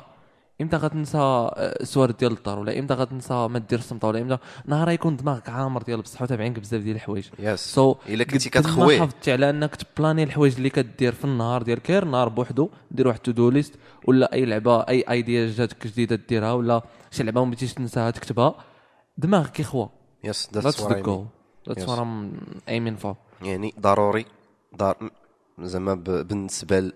إمتى 0.61 0.77
غتنسى 0.77 1.19
آه، 1.19 1.53
السوارت 1.81 2.11
ديال 2.11 2.33
الدار 2.33 2.59
ولا 2.59 2.79
إمتى 2.79 2.95
غتنسى 2.95 3.35
ما 3.49 3.59
دير 3.59 3.79
السمطه 3.79 4.09
ولا 4.09 4.21
إمتى 4.21 4.38
نهار 4.67 4.91
يكون 4.91 5.17
دماغك 5.17 5.49
عامر 5.49 5.83
ديال 5.83 6.03
بصح 6.03 6.23
وتابعينك 6.23 6.59
بزاف 6.59 6.83
ديال 6.83 6.97
الحوايج 6.97 7.29
yes 7.38 7.61
so 7.75 7.97
إلا 8.09 8.25
كنتي 8.25 8.50
كتخوي 8.50 8.99
حافظتي 9.00 9.33
على 9.33 9.50
أنك 9.50 9.77
تبلاني 9.77 10.23
الحوايج 10.23 10.55
اللي 10.57 10.71
كدير 10.71 11.12
في 11.12 11.25
النهار 11.25 11.62
ديال 11.62 11.79
كير 11.83 12.05
نهار 12.05 12.29
بوحدو 12.29 12.71
دير 12.91 13.09
واحد 13.09 13.19
to-do 13.19 13.50
list 13.50 13.75
ولا 14.07 14.33
أي 14.33 14.45
لعبة 14.45 14.81
أي 14.81 15.05
idea 15.11 15.47
جاتك 15.50 15.87
جديدة 15.87 16.17
ديرها 16.29 16.53
ولا 16.53 16.83
شي 17.11 17.23
لعبة 17.23 17.41
ما 17.41 17.47
بغيتيش 17.50 17.75
تنساها 17.75 18.11
تكتبها 18.11 18.55
دماغك 19.19 19.50
كيخوى 19.53 19.88
yes 20.25 20.49
that's 20.55 20.83
goal. 20.83 21.25
That's 21.69 21.83
Yes. 21.83 21.88
what 21.88 21.99
I'm 21.99 22.15
aiming 22.69 23.05
for. 23.05 23.15
يعني 23.43 23.75
ضروري 23.81 24.27
دار 24.79 25.11
زعما 25.59 25.95
بالنسبة 25.95 26.93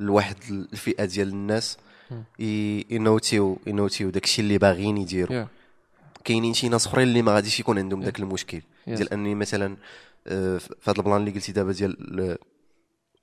لواحد 0.00 0.36
الفئة 0.50 1.04
ديال 1.04 1.28
الناس 1.28 1.78
ينوتيو 2.90 3.58
ينوتيو 3.66 4.10
داكشي 4.10 4.42
اللي 4.42 4.58
باغيين 4.58 4.96
يديروا. 4.98 5.44
Yeah. 5.44 5.48
كاينين 6.24 6.54
شي 6.54 6.68
ناس 6.68 6.86
أخرين 6.86 7.08
اللي 7.08 7.22
ما 7.22 7.34
غاديش 7.34 7.60
يكون 7.60 7.78
عندهم 7.78 8.02
داك 8.02 8.18
المشكل. 8.20 8.62
ديال 8.96 9.12
أني 9.12 9.34
مثلا 9.34 9.76
آه، 10.26 10.58
في 10.58 10.90
هذا 10.90 10.98
ال 10.98 11.02
plan 11.02 11.16
اللي 11.16 11.30
قلتي 11.30 11.52
دابا 11.52 11.72
ديال 11.72 12.20
ال- 12.20 12.38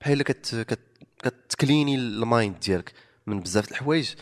بحال 0.01 0.21
كت 0.23 0.55
كت 0.55 0.79
كتكليني 1.23 1.95
ال 1.95 2.08
mind 2.08 2.59
ديالك 2.59 2.93
من 3.27 3.39
بزاف 3.39 3.67
د 3.67 3.71
الحوايج 3.71 4.13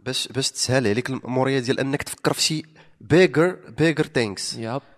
باش 0.00 0.28
باش 0.28 0.50
تسهل 0.50 0.86
عليك 0.86 1.10
الاموريه 1.10 1.58
ديال 1.58 1.80
أنك 1.80 2.02
تفكر 2.02 2.32
في 2.32 2.42
شي 2.42 2.62
bigger 3.00 3.58
bigger 3.78 4.06
things 4.06 4.54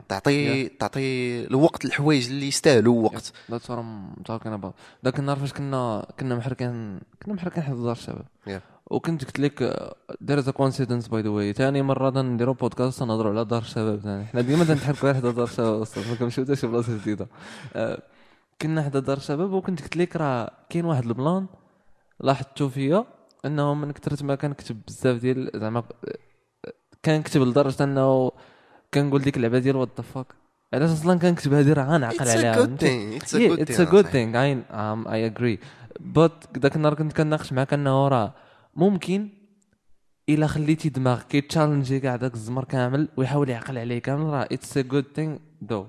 تعطي 0.09 0.69
تعطي 0.69 1.45
الوقت 1.47 1.85
الحوايج 1.85 2.29
اللي 2.29 2.49
يستاهلوا 2.49 3.03
وقت. 3.05 3.33
That's 3.51 3.65
what 3.69 3.79
I'm 3.79 4.23
talking 4.31 4.53
about. 4.61 4.73
ذاك 5.05 5.19
النهار 5.19 5.37
فاش 5.37 5.53
كنا 5.53 6.07
كنا 6.21 6.37
محركين 6.37 7.01
كنا 7.23 7.35
محركين 7.35 7.63
حدا 7.63 7.83
دار 7.83 7.93
الشباب. 7.93 8.25
Yeah. 8.49 8.79
وكنت 8.91 9.25
قلت 9.25 9.41
لك 9.41 9.87
دير 10.21 10.39
the 10.39 10.53
coincidence 10.53 11.09
by 11.09 11.23
the 11.23 11.29
way 11.29 11.53
ثاني 11.53 11.83
مرة 11.83 12.23
نديرو 12.23 12.53
بودكاست 12.55 13.03
نهضروا 13.03 13.33
على 13.33 13.45
دار 13.45 13.63
الشباب 13.63 14.01
ثاني 14.01 14.27
حنا 14.27 14.41
ديما 14.41 14.65
تنحركوا 14.65 15.13
حدا 15.13 15.31
دار 15.31 15.45
الشباب 15.45 15.81
أصلا. 15.81 16.09
ما 16.09 16.15
كنمشيو 16.15 16.45
حتى 16.45 16.57
شي 16.57 16.67
بلاصة 16.67 16.99
جديدة. 16.99 17.29
آه، 17.75 18.03
كنا 18.63 18.83
حدا 18.83 19.01
دار 19.01 19.17
الشباب 19.17 19.53
وكنت 19.53 19.83
قلت 19.83 19.97
لك 19.97 20.17
راه 20.17 20.51
كاين 20.71 20.85
واحد 20.85 21.05
ال 21.05 21.13
plan 21.13 21.47
لاحظتو 22.21 22.69
فيا 22.69 23.05
أنه 23.45 23.75
من 23.75 23.91
كثرت 23.93 24.23
ما 24.23 24.35
كنكتب 24.35 24.81
بزاف 24.87 25.21
ديال 25.21 25.51
زعما 25.55 25.79
آه، 25.79 26.73
كنكتب 27.05 27.43
لدرجة 27.43 27.85
أنه 27.85 28.31
كنقول 28.95 29.23
ديك 29.23 29.37
اللعبة 29.37 29.59
ديال 29.59 29.77
what 29.77 29.89
the 29.97 30.03
fuck 30.03 30.27
علاش 30.75 30.91
أصلا 30.91 31.19
كنكتب 31.19 31.53
هذه 31.53 31.73
راه 31.73 31.85
غنعقل 31.85 32.29
عليها 32.29 32.53
صحيح. 32.55 33.19
thing 34.07 34.35
I 34.35 34.73
um, 34.73 35.09
I 35.09 35.19
agree. 35.33 35.59
But 36.17 36.59
ذاك 36.59 36.77
النهار 36.77 36.95
كنت 36.95 37.13
كناقش 37.13 37.53
معاك 37.53 37.73
أنه 37.73 38.09
راه 38.09 38.35
ممكن 38.77 39.29
إلا 40.29 40.47
خليتي 40.47 40.89
دماغك 40.89 41.27
كيتشالنجي 41.27 42.01
كاع 42.01 42.17
داك 42.17 42.35
الزمر 42.35 42.65
كامل 42.65 43.09
ويحاول 43.17 43.49
يعقل 43.49 43.79
عليه 43.79 43.99
كامل 43.99 44.23
راه 44.27 44.49
it's 44.53 44.79
a 44.79 44.81
good 44.81 45.05
thing 45.15 45.37
though 45.63 45.87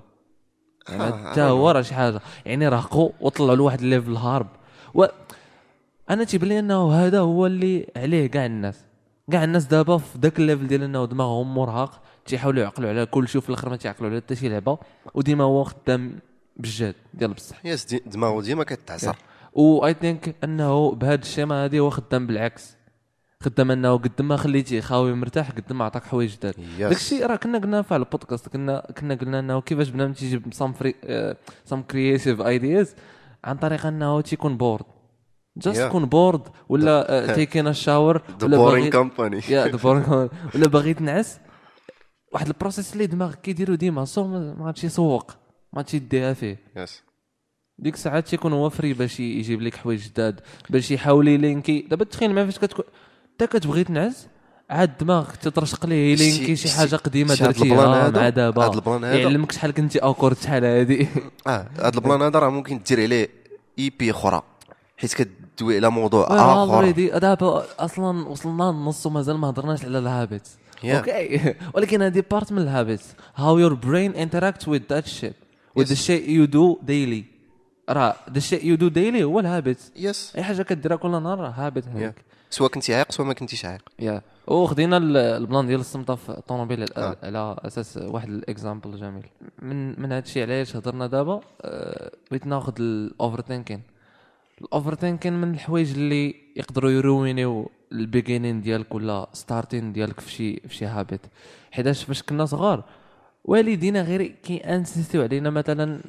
آه، 0.88 1.30
حتى 1.30 1.40
هو 1.40 1.70
راه 1.70 1.82
شي 1.82 1.94
حاجة. 1.94 2.20
يعني 2.46 2.68
راقوا 2.68 3.10
وطلعوا 3.20 3.56
لواحد 3.56 3.80
ال 3.80 3.86
level 3.86 4.16
هارب 4.16 4.46
و 4.94 5.04
أنا 6.10 6.24
تيبان 6.24 6.48
لي 6.48 6.58
أنه 6.58 6.92
هذا 6.92 7.18
هو 7.20 7.46
اللي 7.46 7.86
عليه 7.96 8.26
كاع 8.26 8.46
الناس. 8.46 8.84
كاع 9.32 9.44
الناس 9.44 9.64
دابا 9.64 9.98
في 9.98 10.18
ذاك 10.18 10.38
ال 10.38 10.43
level 10.43 10.66
ديال 10.66 10.82
أنه 10.82 11.04
دماغهم 11.04 11.54
مرهق. 11.54 12.02
تيحاولوا 12.30 12.62
يعقلوا 12.62 12.90
على 12.90 13.06
كل 13.06 13.28
شيء 13.28 13.38
وفي 13.38 13.48
الآخر 13.48 13.68
ما 13.68 13.76
تيعقلوا 13.76 14.10
على 14.10 14.20
حتى 14.20 14.36
شي 14.36 14.48
لعبة 14.48 14.78
وديما 15.14 15.44
هو 15.44 15.64
خدام 15.64 16.18
بالجهد 16.56 16.94
ديال 17.14 17.32
بصح. 17.34 17.66
يس 17.66 17.94
دماغه 18.06 18.42
ديما 18.42 18.64
كتعصر 18.64 19.16
واي 19.52 19.94
ثينك 19.94 20.36
أنه 20.44 20.94
بهذا 20.94 21.22
الشيما 21.22 21.64
هذه 21.64 21.78
هو 21.78 21.90
خدام 21.90 22.26
بالعكس. 22.26 22.76
خدام 23.42 23.70
أنه 23.70 23.98
قد 23.98 24.22
ما 24.22 24.36
خليتيه 24.36 24.80
خاوي 24.80 25.14
مرتاح 25.14 25.50
قد 25.50 25.72
ما 25.72 25.84
عطاك 25.84 26.04
حوايج 26.04 26.36
جداد. 26.36 26.54
داك 26.78 26.92
الشيء 26.92 27.26
راه 27.26 27.36
كنا 27.36 27.58
قلنا 27.58 27.82
في 27.82 27.96
البودكاست 27.96 28.48
كنا 28.48 28.92
كنا 28.98 29.14
قلنا 29.14 29.38
أنه 29.38 29.60
كيفاش 29.60 29.88
بنادم 29.88 30.12
تيجيب 30.12 30.52
سام 30.52 30.72
فري 30.72 30.94
سام 31.64 31.82
كرييتيف 31.82 32.40
ايدياز 32.40 32.94
عن 33.44 33.56
طريق 33.56 33.86
أنه 33.86 34.20
تيكون 34.20 34.56
بورد 34.56 34.84
جاست. 35.56 35.80
تكون 35.80 36.04
بورد 36.04 36.42
ولا 36.68 37.34
تيكين 37.34 37.68
الشاور 37.68 38.22
ذا 38.40 38.46
ولا 38.46 38.56
بورينغ 38.56 38.78
باغي 38.78 38.90
كومباني 38.90 39.40
يا 39.48 39.66
ذا 39.66 39.76
بورينغ 39.76 40.28
ولا 40.54 40.68
باغي 40.68 40.94
تنعس 40.94 41.40
واحد 42.32 42.46
ال 42.46 42.52
process 42.52 42.92
اللي 42.92 43.06
دماغك 43.06 43.40
كيديرو 43.40 43.74
ديما 43.74 44.04
so 44.04 44.26
ما 44.26 44.56
غاديش 44.60 44.84
يسوق 44.84 45.30
ما 45.72 45.78
غاديش 45.78 45.94
يديها 45.94 46.32
فيه 46.32 46.58
yes 46.76 47.02
ديك 47.78 47.94
الساعات 47.94 48.28
تيكون 48.28 48.52
هو 48.52 48.68
free 48.70 48.92
باش 48.92 49.20
يجيب 49.20 49.62
لك 49.62 49.76
حوايج 49.76 50.08
جداد 50.08 50.40
باش 50.70 50.90
يحاول 50.90 51.28
يلينكي 51.28 51.80
دابا 51.80 52.04
تخيل 52.04 52.34
ما 52.34 52.44
فاش 52.44 52.58
كتكون 52.58 52.84
انت 53.32 53.50
كتبغي 53.50 53.84
تنعس 53.84 54.26
عاد 54.70 54.98
دماغك 54.98 55.36
تترشق 55.36 55.86
ليه 55.86 56.12
يلينكي 56.12 56.56
شي 56.56 56.68
حاجة 56.68 56.96
قديمة 56.96 57.32
هاد 57.32 57.42
درتيها؟ 57.42 58.10
مع 58.10 58.28
دابا 58.28 58.64
هاد 58.64 58.74
ال 58.74 58.80
plan 58.80 59.04
هذا؟ 59.04 59.18
يعلمك 59.18 59.52
شحال 59.52 59.70
كنتي 59.70 59.98
awkward 59.98 60.36
شحال 60.36 60.64
هادي 60.64 61.08
آه 61.46 61.68
هذا 61.78 61.94
ال 61.94 62.00
plan 62.00 62.22
هذا 62.22 62.38
راه 62.38 62.50
ممكن 62.50 62.80
دير 62.88 63.00
عليه 63.02 63.28
EP 63.78 64.10
أخرى 64.10 64.42
حيت 64.96 65.14
كدوي 65.14 65.76
على 65.76 65.90
موضوع 65.90 66.26
آخر 66.26 66.74
already 66.74 67.08
دابا 67.08 67.64
أصلا 67.78 68.28
وصلنا 68.28 68.62
للنص 68.62 69.06
ومازال 69.06 69.38
ما 69.38 69.50
هضرناش 69.50 69.84
على 69.84 69.98
ال 69.98 70.07
habits 70.07 70.58
Yeah. 70.69 70.69
Okay 70.84 71.54
ولكن 71.74 72.02
هذه 72.02 72.24
part 72.30 72.52
من 72.52 72.58
ال 72.62 72.69
habits 72.69 73.14
how 73.36 73.58
your 73.58 73.74
brain 73.74 74.12
interact 74.14 74.68
with 74.68 74.80
that 74.90 75.06
shit 75.06 75.34
with. 75.76 75.85
the 75.85 75.90
shit 75.90 76.78
you 76.82 76.95
do 76.95 77.03
daily 77.03 77.24
راه 77.90 78.16
the 78.30 78.38
shit 78.38 78.64
you 78.66 78.76
do 78.76 78.88
daily 78.88 79.24
هو 79.24 79.40
ال 79.40 79.47
habits 79.47 79.92
yes 79.96 80.32
أي 80.36 80.42
حاجة 80.42 80.62
كديرها 80.62 80.96
كل 80.96 81.10
نهار 81.10 81.38
راه 81.38 81.48
habit 81.50 81.88
هذاك 81.88 82.14
سواء 82.50 82.70
كنتي 82.70 82.94
عايق 82.94 83.12
سواء 83.12 83.28
ما 83.28 83.34
كنتيش 83.34 83.64
عايق. 83.64 83.82
yeah 83.98 84.22
وخدينا 84.46 84.96
ال- 84.96 85.16
ال 85.16 85.26
plan 85.26 85.66
ديال 85.66 85.80
الصمته 85.80 86.14
في 86.14 86.28
الطوموبيل 86.30 86.86
على- 86.88 86.98
آه. 86.98 87.16
على 87.22 87.56
أساس 87.58 87.96
واحد 88.02 88.28
ال 88.28 88.37
example 88.37 88.96
جميل. 89.00 89.26
من 89.62 90.00
من 90.02 90.12
هذا 90.12 90.24
الشيء 90.24 90.42
علاش 90.42 90.76
هضرنا 90.76 91.06
دابا؟ 91.06 91.40
آه، 91.62 92.10
بغيت 92.30 92.46
ناخذ 92.46 92.72
ال 92.80 93.40
overthinking 93.40 93.82
ال 94.60 94.94
overthinking 94.94 95.32
من 95.40 95.54
الحوايج 95.54 95.90
اللي 95.92 96.34
يقدروا 96.56 96.90
يروينيو 96.90 97.70
ال 97.92 97.99
beginning 97.99 98.60
ديالك 98.60 98.94
ولا 98.94 99.28
starting 99.32 99.92
ديالك 99.92 100.20
في 100.20 100.30
شي 100.30 100.60
في 100.60 100.74
شي 100.74 100.86
habit 100.86 101.20
حيتاش 101.70 102.04
فاش 102.04 102.22
كنا 102.22 102.44
صغار 102.44 102.84
والدينا 103.44 104.02
غير 104.02 104.22
كي 104.22 104.56
انسيستيو 104.56 105.22
علينا 105.22 105.50
مثلا 105.50 106.00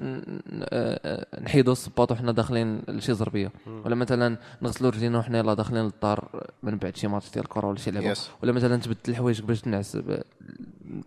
آه، 0.63 0.99
آه، 1.05 1.41
نحيدوا 1.41 1.73
الصباط 1.73 2.11
وحنا 2.11 2.31
داخلين 2.31 2.81
لشي 2.87 3.13
زربيه 3.13 3.51
ولا 3.67 3.95
مثلا 3.95 4.37
نغسلوا 4.61 4.91
رجلينا 4.91 5.19
وحنا 5.19 5.39
يلاه 5.39 5.53
داخلين 5.53 5.83
للدار 5.83 6.47
من 6.63 6.77
بعد 6.77 6.95
شي 6.95 7.07
ماتش 7.07 7.31
ديال 7.31 7.43
الكره 7.43 7.67
ولا 7.67 7.77
شي 7.77 7.91
لعبة. 7.91 8.13
Yes. 8.13 8.19
ولا 8.43 8.51
مثلا 8.51 8.77
تبدل 8.77 8.97
الحوايج 9.07 9.41
باش 9.41 9.61
تنعس 9.61 9.97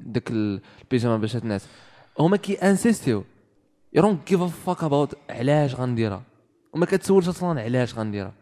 ديك 0.00 0.30
البيجامه 0.30 1.16
باش 1.16 1.32
تنعس. 1.32 1.66
هما 2.18 2.36
كي 2.36 2.54
انسيستيو 2.54 3.24
you 3.92 4.02
don't 4.02 4.28
give 4.28 4.42
a 4.42 4.46
fuck 4.46 4.84
about 4.84 5.14
علاش 5.30 5.74
غنديرها. 5.74 6.22
وما 6.74 6.86
كتسولش 6.86 7.28
أصلا 7.28 7.60
علاش 7.62 7.94
غنديرها. 7.98 8.32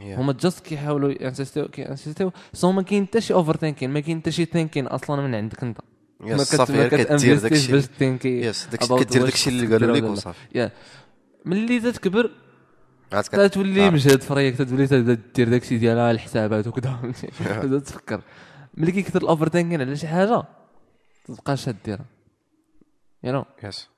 هما 0.00 0.32
just 0.32 0.60
كيحاولوا 0.66 1.28
انسيستيو 1.28 1.68
كي 1.68 1.88
انسيستيو 1.88 2.32
so 2.52 2.72
ما 2.72 2.82
كاين 2.82 3.06
حتى 3.06 3.20
شي 3.20 3.34
overthinking 3.34 3.90
ما 3.90 4.00
كاين 4.00 4.20
حتى 4.20 4.30
شي 4.30 4.44
thinking 4.44 4.86
أصلا 4.86 5.22
من 5.22 5.34
عندك 5.34 5.62
أنت. 5.62 5.78
ما 6.20 6.44
كتانفستيش 6.88 7.40
داكشي. 7.42 7.72
باش 7.72 7.86
تينكي 7.98 8.40
yes 8.40 8.66
كدير 8.66 9.24
داكشي 9.24 9.50
اللي 9.50 9.66
قالوا 9.66 9.96
لك. 9.96 10.02
وصافي. 10.04 10.70
ملي 11.44 11.80
كت- 11.80 13.36
تتولي 13.36 13.82
عارف. 13.82 13.94
مجهد 13.94 14.22
فريق 14.22 14.54
تتولي 14.56 14.86
تبدا 14.86 15.18
دير 15.34 15.48
داكشي 15.48 15.78
ديال 15.78 15.98
الحسابات 15.98 16.66
وكذا 16.66 17.12
تفكر. 17.86 18.20
ملي 18.74 18.92
كيكثر 18.92 19.22
ال 19.22 19.48
overthinking 19.48 19.80
على 19.80 19.96
شي 19.96 20.06
حاجة 20.08 20.42
تبقاش 21.24 21.68
ديرها. 21.84 22.04
you 23.24 23.32
know 23.32 23.44
yes 23.64 23.88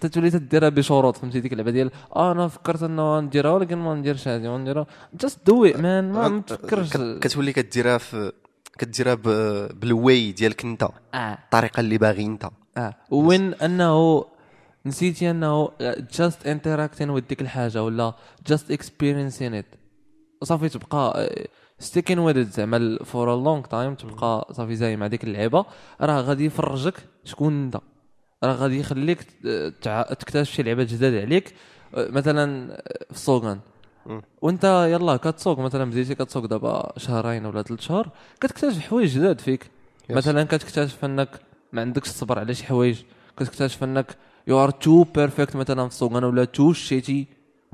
تتولي 0.00 0.30
تديرها 0.30 0.68
بشروط 0.68 1.16
فهمتي؟ 1.16 1.40
ديك 1.40 1.52
اللعبة 1.52 1.70
ديال 1.70 1.90
آه 2.16 2.32
أنا 2.32 2.48
فكرت 2.48 2.82
إنه 2.82 3.20
نديرها 3.20 3.50
ولكن 3.50 3.76
ما 3.78 3.94
نديرش 3.94 4.28
هذه 4.28 4.48
ما 4.48 4.58
نديرها 4.58 4.86
just 5.20 5.46
do 5.46 5.64
it 5.64 5.76
man 5.80 6.12
ما 6.12 6.40
تفكرش 6.46 6.90
كت- 6.96 7.18
كتولي 7.22 7.52
كديرها 7.52 7.98
في 7.98 8.32
كديرها 8.78 9.14
بال 9.80 10.01
way 10.01 10.32
ديالك 10.32 10.64
أنت 10.64 10.82
آه. 11.14 11.38
الطريقة 11.44 11.80
اللي 11.80 11.98
باغي 11.98 12.26
أنت. 12.26 12.48
آه. 12.76 12.94
وين 13.10 13.54
انه 13.54 14.24
نسيتي 14.86 15.30
أنه 15.30 15.68
just 16.18 16.46
interacting 16.46 17.10
with 17.10 17.20
ديك 17.20 17.40
الحاجة 17.42 17.82
ولا 17.84 18.14
just 18.46 18.70
experiencing 18.70 19.54
it 19.54 19.66
صافي 20.42 20.68
تبقى 20.68 21.30
sticking 21.78 22.18
with 22.18 22.44
زعما 22.50 22.98
for 23.04 23.34
a 23.34 23.36
long 23.36 23.64
time 23.66 23.94
تبقى 23.94 24.48
صافي 24.52 24.76
زي 24.76 24.96
مع 24.96 25.06
ديك 25.06 25.24
اللعبة. 25.24 25.64
راه 26.00 26.20
غادي 26.20 26.44
يفرجك 26.44 26.94
شكون 27.24 27.62
أنت. 27.64 27.76
راه 28.44 28.52
غادي 28.52 28.80
يخليك 28.80 29.22
تكتشف 30.20 30.52
شي 30.54 30.62
لعبات 30.62 30.86
جداد 30.86 31.14
عليك. 31.14 31.54
آه، 31.94 32.08
مثلا 32.10 32.76
في 33.10 33.10
السوقان 33.10 33.60
مم. 34.06 34.22
وانت 34.42 34.64
يلا 34.90 35.16
كتسوق 35.16 35.58
مثلا 35.58 35.84
بديتي 35.90 36.14
كتسوق 36.14 36.44
دابا 36.44 36.92
شهرين 36.96 37.46
ولا 37.46 37.62
ثلاث 37.62 37.80
شهور 37.80 38.08
كتكتشف 38.40 38.80
حوايج 38.80 39.18
جداد 39.18 39.40
فيك. 39.40 39.70
مثلا 40.10 40.44
كتكتشف 40.44 41.04
أنك 41.04 41.28
ما 41.72 41.80
عندكش 41.80 42.08
الصبر 42.08 42.38
على 42.38 42.54
شي 42.54 42.64
حوايج. 42.64 43.02
كتكتشف 43.36 43.84
أنك 43.84 44.16
you 44.46 44.64
are 44.64 44.70
too 44.70 45.04
perfect 45.04 45.56
مثلا 45.56 45.88
في 45.88 45.94
السوق 45.94 46.12
ولا 46.12 46.44
too 46.44 46.72
shitty 46.72 47.26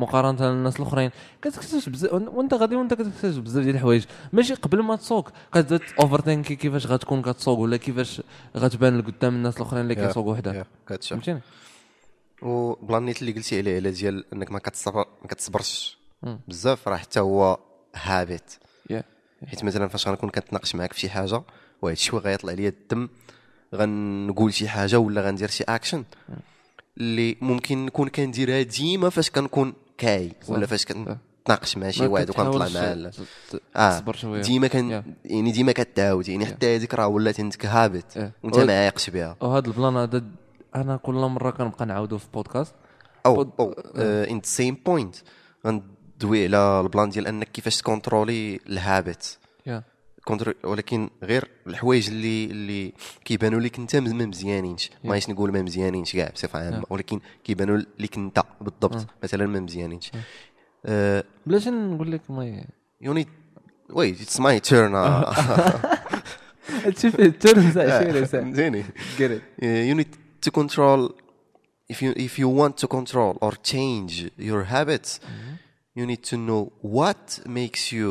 مقارنة 0.03 0.51
للناس 0.51 0.81
الأخرين. 0.81 1.11
كتكتشف 1.43 1.89
بزاف 1.89 2.13
وأنت 2.13 2.55
غادي 2.55 2.77
وأنت 2.77 2.95
كتكتشف 2.95 3.39
بزاف 3.39 3.65
ديال 3.65 3.75
الحوايج. 3.75 4.05
ماشي 4.33 4.55
قبل 4.55 4.83
ما 4.83 4.97
تسوق. 4.97 5.31
كتبدأ 5.53 5.81
overthink 6.01 6.21
ي 6.21 6.57
كيفاش 6.57 6.87
غتكون 6.87 7.23
كتسوق 7.23 7.59
ولا 7.59 7.77
كيفاش 7.77 8.23
غتبان 8.57 8.99
لقدام 8.99 9.35
الناس 9.35 9.57
الأخرين 9.57 9.83
اللي 9.83 9.95
كيسوقوا 9.95 10.33
وحدك 10.33 10.67
فهمتيني؟ 11.03 11.41
وبلان 12.43 13.03
نيت 13.03 13.21
اللي 13.23 13.33
قلتي 13.33 13.59
عليه 13.59 13.77
على 13.77 13.91
ديال 13.91 14.25
إنك 14.33 14.53
ما 14.53 14.59
كتصبر 14.59 15.07
ما 15.23 15.29
كتصبرش. 15.29 15.99
بزاف 16.49 16.89
راه 16.89 16.97
حتى 16.97 17.21
هو 17.21 17.59
habit 17.95 18.55
yeah 18.91 19.03
حيت 19.47 19.65
مثلا 19.65 19.89
فاش 19.89 20.09
غنكون 20.09 20.31
كنتناقش 20.31 20.75
معاك 20.75 20.93
في 20.93 21.01
شي 21.01 21.11
حاجة 21.11 21.43
وهاد 21.83 21.97
الشيء 21.97 22.19
غيطلع 22.19 22.53
ليا 22.53 22.69
الدم 22.69 23.09
غنقول 23.75 24.55
شي 24.55 24.69
حاجة 24.69 24.99
ولا 24.99 25.23
غندير 25.23 25.49
شي 25.49 25.65
اكشن 25.65 26.05
اللي 26.99 27.37
ممكن 27.41 27.87
نكون 27.87 28.09
كنديرها 28.09 28.63
ديما 28.63 29.11
فاش 29.11 29.31
كنكون 29.31 29.73
كاي 29.99 30.33
ولا 30.49 30.67
فاش 30.67 30.85
كنتناقش 30.85 31.77
مع 31.77 31.91
شي 31.91 32.07
واحد 32.07 32.31
وكنطلع 32.31 32.69
معاه؟ 32.69 33.11
ت- 33.51 33.63
آه. 33.77 33.91
تصبر 33.99 34.17
شوية. 34.17 34.43
ديما 34.43 34.67
كان. 34.67 35.03
يعني 35.25 35.53
ديما 35.53 35.73
كتعاود 35.73 36.29
يعني 36.29 36.47
حتى 36.47 36.77
هذيك 36.77 36.95
راه 36.95 37.07
ولات 37.07 37.41
عندك 37.41 37.67
Yeah. 37.67 38.19
وانت 38.45 38.59
ما 38.59 38.79
عايقش 38.81 39.11
بها. 39.11 39.37
وهذا 39.41 39.67
البلان 39.67 39.97
هذا 39.97 40.23
أنا 40.75 40.97
كل 40.97 41.15
مرة 41.15 41.51
كنبقى 41.51 41.87
نعاودو 41.87 42.19
في 42.19 42.27
بودكاست 42.35 42.75
أو 43.27 43.43
أو 43.61 43.73
in 44.03 44.37
the 44.37 44.41
same 44.45 44.77
point 44.87 45.17
غندوي 45.67 46.45
على 46.47 46.81
البلان 46.81 47.09
ديال 47.11 47.27
أنك 47.27 47.49
كيفاش 47.53 47.77
تكونترولي 47.77 48.61
ال 48.67 48.79
habit 48.79 49.39
yeah 49.67 49.83
كونتر 50.25 50.55
ولكن 50.65 51.11
غير 51.23 51.49
الحوايج 51.67 52.09
اللي 52.09 52.45
اللي 52.45 52.93
كيبانوا 53.25 53.61
لك 53.61 53.79
انت 53.79 53.97
ما 53.97 54.27
مزيانينش. 54.27 54.91
مايش 55.05 55.31
نقول 55.31 55.53
ما 55.53 55.63
مزيانينش 55.63 56.13
كاع 56.13 56.31
بصفة 56.35 56.65
عامة. 56.65 56.85
ولكن 56.91 57.21
كيبانوا 57.45 57.79
لك 57.99 58.17
انت 58.17 58.43
بالضبط. 58.61 59.07
مثلا 59.23 59.47
ما 59.47 59.61
مزيانينش. 59.61 60.11
آه، 60.87 61.25
بلاش 61.47 61.69
نقول 61.69 62.13
لك 62.13 62.31
ما 62.31 62.45
turn. 64.61 64.93
uh, 64.95 65.37
هادشي 66.85 67.11
فيه 67.11 67.23
الترمز 67.23 67.79
عشيرة 67.79 68.25
فهمتيني 68.25 68.85
get 69.19 69.31
it. 69.31 69.63
Uh, 69.63 69.91
you 69.91 69.95
need 70.01 70.13
to 70.47 70.51
control 70.51 71.11
if 71.93 72.03
you 72.03 72.13
if 72.17 72.39
you 72.39 72.49
want 72.49 72.75
to 72.83 72.87
control 72.89 73.37
or 73.41 73.53
change 73.73 74.31
your 74.39 74.65
habits 74.65 75.21
you 75.99 76.07
need 76.07 76.23
to 76.31 76.37
know 76.37 76.63
what 76.99 77.41
makes 77.47 77.93
you 77.93 78.09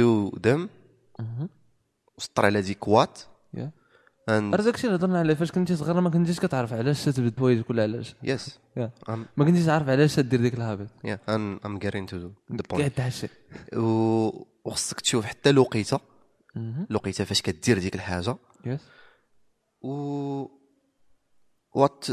do 0.00 0.30
them. 0.46 0.60
وسطر 2.18 2.44
على 2.46 2.62
ديك 2.62 2.88
يا. 3.54 3.72
And 4.30 4.54
راه 4.54 4.62
داكشي 4.62 4.86
اللي 4.86 4.96
هضرنا 4.98 5.18
عليه 5.18 5.34
فاش 5.34 5.52
كنتي 5.52 5.76
صغير 5.76 6.00
ما 6.00 6.10
كنتيش 6.10 6.40
كتعرف 6.40 6.72
علاش 6.72 7.04
تبدا 7.04 7.28
بوايج 7.28 7.62
ولا 7.70 7.82
علاش. 7.82 8.14
يا. 8.22 8.38
I'm 9.08 9.18
ما 9.36 9.44
كنتيش 9.44 9.68
عارف 9.68 9.88
علاش 9.88 10.20
دير 10.20 10.40
ديك 10.40 10.54
الهابط. 10.54 10.88
Yeah 11.06 11.18
I'm 11.30 11.64
I'm 11.66 11.78
getting 11.84 12.06
to 12.10 12.16
the 12.56 12.62
كاع 12.68 12.78
point. 12.78 12.82
حتى 12.82 13.10
شي 13.10 13.28
و- 13.76 14.46
وخصك 14.64 15.00
تشوف 15.00 15.24
حتى 15.24 15.50
الوقيته 15.50 16.00
الوقيته 16.90 17.24
فاش 17.24 17.42
كدير 17.42 17.78
ديك 17.78 17.94
الحاجة. 17.94 18.36
يس 18.66 18.80
و 19.84 20.46
وات 21.74 22.04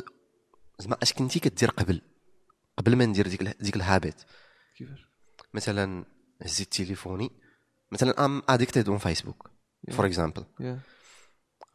زعما 0.79 0.97
اش 1.01 1.13
كنتي 1.13 1.39
كدير 1.39 1.69
قبل؟ 1.69 2.01
قبل 2.77 2.95
ما 2.95 3.05
ندير 3.05 3.27
ديك 3.27 3.43
ديك 3.43 3.75
الهابيت 3.75 4.21
كيفاش؟ 4.77 4.99
مثلا 5.53 6.05
هزيت 6.41 6.73
تليفوني. 6.73 7.29
مثلا 7.91 8.25
I'm 8.25 8.41
addicted 8.49 8.89
on 8.89 8.97
Facebook 8.97 9.49
for 9.91 10.05
example 10.05 10.43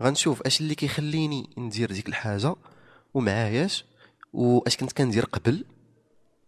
غنشوف 0.03 0.43
اش 0.43 0.61
اللي 0.61 0.75
كيخليني 0.75 1.51
ندير 1.59 1.93
ديك 1.93 2.09
الحاجة 2.09 2.55
ومعاياش 3.15 3.85
واش 4.33 4.77
كنت 4.77 4.93
كندير 4.93 5.25
قبل 5.25 5.65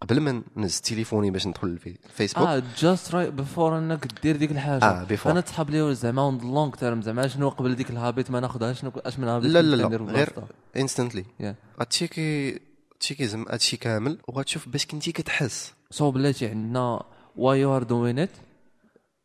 قبل 0.01 0.21
ما 0.21 0.43
نهز 0.57 0.81
تليفوني 0.81 1.31
باش 1.31 1.47
ندخل 1.47 1.79
في 1.79 1.99
فيسبوك 2.09 2.49
آه 2.49 2.63
just 2.79 3.15
right 3.15 3.29
before 3.33 3.79
انك 3.79 4.23
دير 4.23 4.37
ديك 4.37 4.51
الحاجة. 4.51 4.85
آه، 4.85 5.07
before. 5.07 5.27
أنا 5.27 5.41
تسحب 5.41 5.71
لي 5.71 5.95
زعما 5.95 6.23
on 6.23 6.39
long 6.39 6.71
term 6.75 7.03
زعما 7.03 7.27
شنو 7.27 7.49
قبل 7.49 7.75
ديك 7.75 7.91
ال 7.91 7.98
habit 7.98 8.31
ما 8.31 8.41
ناخذهاش 8.41 8.81
شنو 8.81 8.93
أش 8.97 9.19
من 9.19 9.29
habit 9.29 9.51
لا 9.51 9.63
لا 9.63 9.77
لا 9.77 9.97
غير. 9.97 10.33
Instantly 10.77 11.25
yeah 11.41 11.55
غتشيكي 11.81 12.61
تشيكي 13.01 13.27
زعما 13.27 13.53
هادشي 13.53 13.77
كامل 13.77 14.19
وغتشوف 14.29 14.69
باش 14.69 14.87
كنتي 14.87 15.13
كتحس. 15.13 15.73
سو 15.91 16.11
بلاتي 16.11 16.47
عندنا 16.47 17.03
واي 17.37 17.61
يو 17.61 17.77
ار 17.77 17.83
دوين 17.83 18.19
ات 18.19 18.31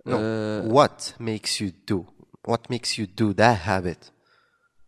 No. 0.05 0.17
what 0.77 1.13
makes 1.19 1.61
you 1.61 1.71
do? 1.91 2.05
What 2.51 2.61
makes 2.73 2.97
you 2.97 3.05
do 3.05 3.33
that 3.33 3.57
habit? 3.67 4.11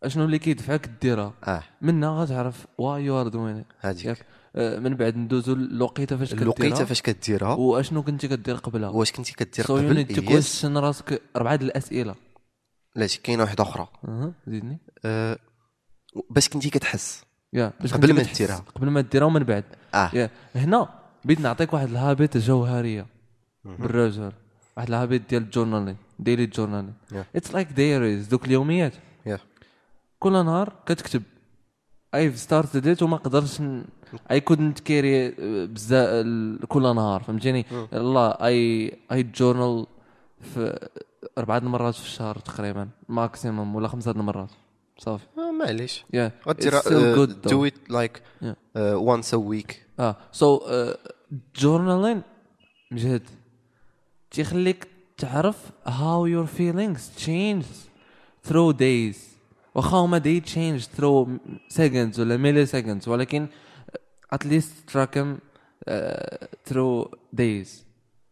أشنو 0.03 0.25
اللي 0.25 0.39
كيدفعك 0.39 0.89
ديرها؟ 1.01 1.33
آه. 1.43 1.63
منها 1.81 2.09
غتعرف 2.09 2.67
واي 2.77 3.03
يو 3.03 3.21
ار 3.21 3.27
دوين 3.27 3.65
هذيك 3.79 4.25
من 4.55 4.95
بعد 4.95 5.17
ندوزو 5.17 5.55
للوقيته 5.55 6.17
فاش 6.17 6.33
الوقيته 6.33 6.69
كديرها 6.69 6.85
فاش 6.85 7.01
كديرها. 7.01 7.53
وأشنو 7.53 8.03
كنتي 8.03 8.27
كدير 8.27 8.55
قبلها؟ 8.55 8.89
واش 8.89 9.11
كنتي 9.11 9.33
كدير 9.33 9.65
يو 9.69 9.75
قبل؟ 9.75 10.05
تو 10.05 10.21
يس 10.21 10.27
كويشن 10.27 10.77
راسك 10.77 11.21
أربعة 11.35 11.55
د 11.55 11.61
الأسئلة. 11.61 12.15
لا 12.95 13.07
شي 13.07 13.21
كاينة 13.21 13.43
واحدة 13.43 13.63
أخرى. 13.63 13.87
أها 14.07 14.33
زيدني. 14.47 14.79
أه 15.05 15.39
باش 16.29 16.49
كنتي 16.49 16.69
كتحس. 16.69 17.25
يا 17.53 17.73
باش 17.81 17.93
قبل 17.93 18.13
ما 18.13 18.23
ديرها. 18.23 18.65
قبل 18.75 18.89
ما 18.89 19.01
ديرها 19.01 19.27
ومن 19.27 19.43
بعد. 19.43 19.63
آه. 19.93 20.11
Yeah 20.13 20.29
هنا 20.55 20.89
بغيت 21.25 21.39
نعطيك 21.39 21.73
واحد 21.73 21.89
ال 21.89 21.97
habit 21.97 22.37
جوهرية. 22.37 23.07
بالرجل. 23.63 24.31
واحد 24.77 24.87
ال 24.87 24.94
habit 24.94 25.29
ديال 25.29 25.43
ال 25.43 25.48
journaling 25.48 25.97
daily 26.19 26.45
journaling 26.45 26.93
Yeah. 27.11 27.35
It's 27.35 27.53
like 27.53 27.71
diaries 27.71 28.27
دوك 28.27 28.45
اليوميات. 28.45 28.93
Yeah 29.25 29.39
كل 30.19 30.31
نهار 30.31 30.73
كتكتب. 30.85 31.23
I've 32.15 32.49
started 32.49 32.85
it 32.97 33.01
وما 33.01 33.17
قدرتش 33.17 33.61
I 34.31 34.41
couldn't 34.41 34.79
carry 34.79 35.29
بزاف 35.65 36.25
كل 36.67 36.81
نهار 36.95 37.23
فهمتيني؟ 37.23 37.65
الله 37.93 38.27
I 38.27 38.91
I 39.11 39.23
journal 39.23 39.85
في 40.41 40.89
أربعة 41.37 41.57
المرات 41.57 41.95
في 41.95 42.05
الشهر 42.05 42.35
تقريبا 42.35 42.89
maximum 43.09 43.75
ولا 43.75 43.87
خمسة 43.87 44.11
المرات 44.11 44.49
صافي. 44.97 45.25
آه 45.37 45.51
معليش. 45.51 46.05
يا 46.13 46.31
غدير. 46.47 46.73
Do 47.25 47.65
it 47.65 47.73
like 47.89 48.21
Yeah. 48.41 48.45
once 48.77 49.33
a 49.33 49.37
week 49.37 49.85
آه 49.99 50.15
so 50.31 50.61
journaling 51.55 52.21
مجهد. 52.91 53.21
تيخليك 54.33 54.87
تعرف 55.17 55.57
how 55.85 56.25
your 56.25 56.47
feelings 56.57 57.25
change 57.25 57.65
through 58.47 58.73
days 58.73 59.17
واخا 59.75 59.97
هما 59.97 60.19
they 60.19 60.49
change 60.49 60.83
through 60.97 61.27
seconds 61.77 62.19
ولا 62.19 62.37
milli 62.37 62.69
seconds 62.69 63.07
ولكن 63.07 63.47
at 64.35 64.45
least 64.45 64.91
تراكم 64.93 65.37
uh, 65.89 66.45
through 66.69 67.07
days. 67.35 67.67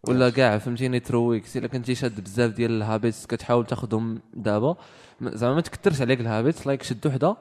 ولا 0.08 0.30
كاع 0.30 0.58
فهمتيني 0.58 1.00
through 1.00 1.32
weeks. 1.32 1.56
إلا 1.58 1.68
كنتي 1.68 1.96
شاد 1.96 2.22
بزاف 2.22 2.52
ديال 2.52 2.72
ال 2.72 2.79
habits 2.79 3.26
كتحاول 3.26 3.66
تاخذهم 3.66 4.22
دابا. 4.34 4.76
زعما 5.22 5.56
ما 5.56 5.62
تكثرش 5.62 6.02
عليك 6.02 6.22
ال 6.22 6.28
habits 6.28 6.68
like 6.68 6.84
شد 6.84 7.08
وحدة 7.08 7.38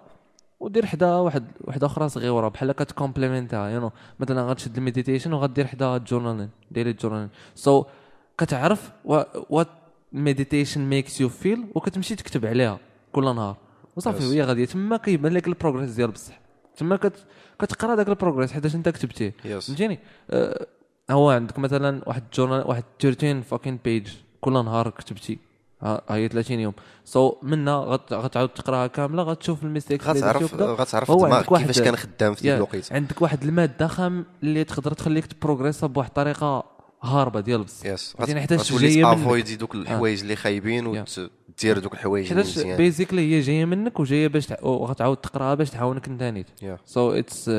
ودير 0.61 0.87
حدا 0.87 1.15
واحد 1.15 1.45
وحدة 1.65 1.87
أخرى 1.87 2.09
صغيرة 2.09 2.49
بحال 2.49 2.73
كتكومبليمنتها 2.73 3.69
you 3.69 3.81
know 3.81 3.91
مثلا 4.21 4.43
غتشد 4.43 4.77
ال 4.77 4.82
meditation 4.82 5.33
وغدير 5.33 5.67
حدا 5.67 5.99
journaling 5.99 6.51
daily 6.71 6.93
journaling 6.93 7.29
so 7.55 7.85
كتعرف 8.41 8.91
what 9.51 9.69
meditation 10.13 10.81
makes 10.81 11.21
you 11.21 11.29
feel 11.29 11.67
وكتمشي 11.75 12.15
تكتب 12.17 12.47
عليها 12.47 12.79
كل 13.13 13.25
نهار. 13.25 13.57
وصافي 13.97 14.21
Yes. 14.21 14.25
وهي 14.25 14.43
غادية. 14.43 14.65
تما 14.65 14.97
كيبان 14.97 15.33
لك 15.33 15.47
ال 15.49 15.53
progress 15.53 15.91
ديال 15.91 16.11
بصح. 16.11 16.41
تما 16.77 16.97
كت 16.97 17.27
كتقرا 17.61 17.95
داك 17.95 18.09
ال 18.09 18.14
progress 18.14 18.53
حيتاش 18.53 18.75
انت 18.75 18.89
كتبتيه. 18.89 19.35
فهمتيني؟ 19.61 19.99
آه، 20.31 20.67
هو 21.11 21.31
عندك 21.31 21.59
مثلا 21.59 22.03
واحد 22.09 22.23
journal 22.35 22.67
واحد 22.69 22.85
13 23.01 23.43
fucking 23.43 23.79
page 23.85 24.09
كل 24.41 24.53
نهار 24.53 24.91
كتبتي. 24.91 25.39
ها 25.83 26.03
هي 26.11 26.29
30 26.29 26.61
يوم. 26.61 26.73
so 27.05 27.37
منها 27.43 27.85
غت- 27.85 28.13
غتعاود 28.13 28.49
تقراها 28.49 28.87
كاملة 28.87 29.23
غتشوف 29.23 29.63
ال 29.65 29.70
mistake 29.70 30.05
غتعرف 30.07 30.55
غتعرف 30.55 31.11
دماغك 31.11 31.49
كيفاش 31.59 31.81
كان 31.81 31.97
خدام 31.97 32.35
في 32.35 32.43
ديك 32.43 32.51
yeah 32.51 32.57
الوقيته 32.57 32.95
عندك 32.95 33.23
واحد 33.23 33.43
المادة 33.43 33.87
خام 33.87 34.25
اللي 34.43 34.65
تقدر 34.65 34.93
تخليك 34.93 35.27
تبروغريسا 35.27 35.87
بواحد 35.87 36.09
الطريقة 36.09 36.65
هاربة 37.03 37.41
ديال 37.41 37.63
بصح 37.63 37.87
yes 37.87 38.17
حيتاش 38.21 38.73
غتولي 38.73 38.89
جاية 38.89 39.05
منك. 39.05 39.19
avoid 39.19 39.50
ي 39.50 39.57
دوك 39.57 39.75
الحوايج 39.75 40.21
اللي 40.21 40.37
خايبين 40.37 40.87
وتدير 40.87 41.79
دوك 41.79 41.93
الحوايج 41.95 42.31
اللي 42.31 42.43
مزيان. 42.43 42.77
Basically 42.77 43.35
هي 43.35 43.41
جاية 43.41 43.65
منك 43.65 44.01
وجاية 44.01 44.29
باش 44.29 44.47
تع... 44.47 44.57
وغتعاود 44.63 45.17
تقراها 45.17 45.55
باش 45.55 45.71
تعاونك 45.71 46.09
انت 46.09 46.23
نيت. 46.23 46.47
So 46.85 47.13
it's 47.13 47.51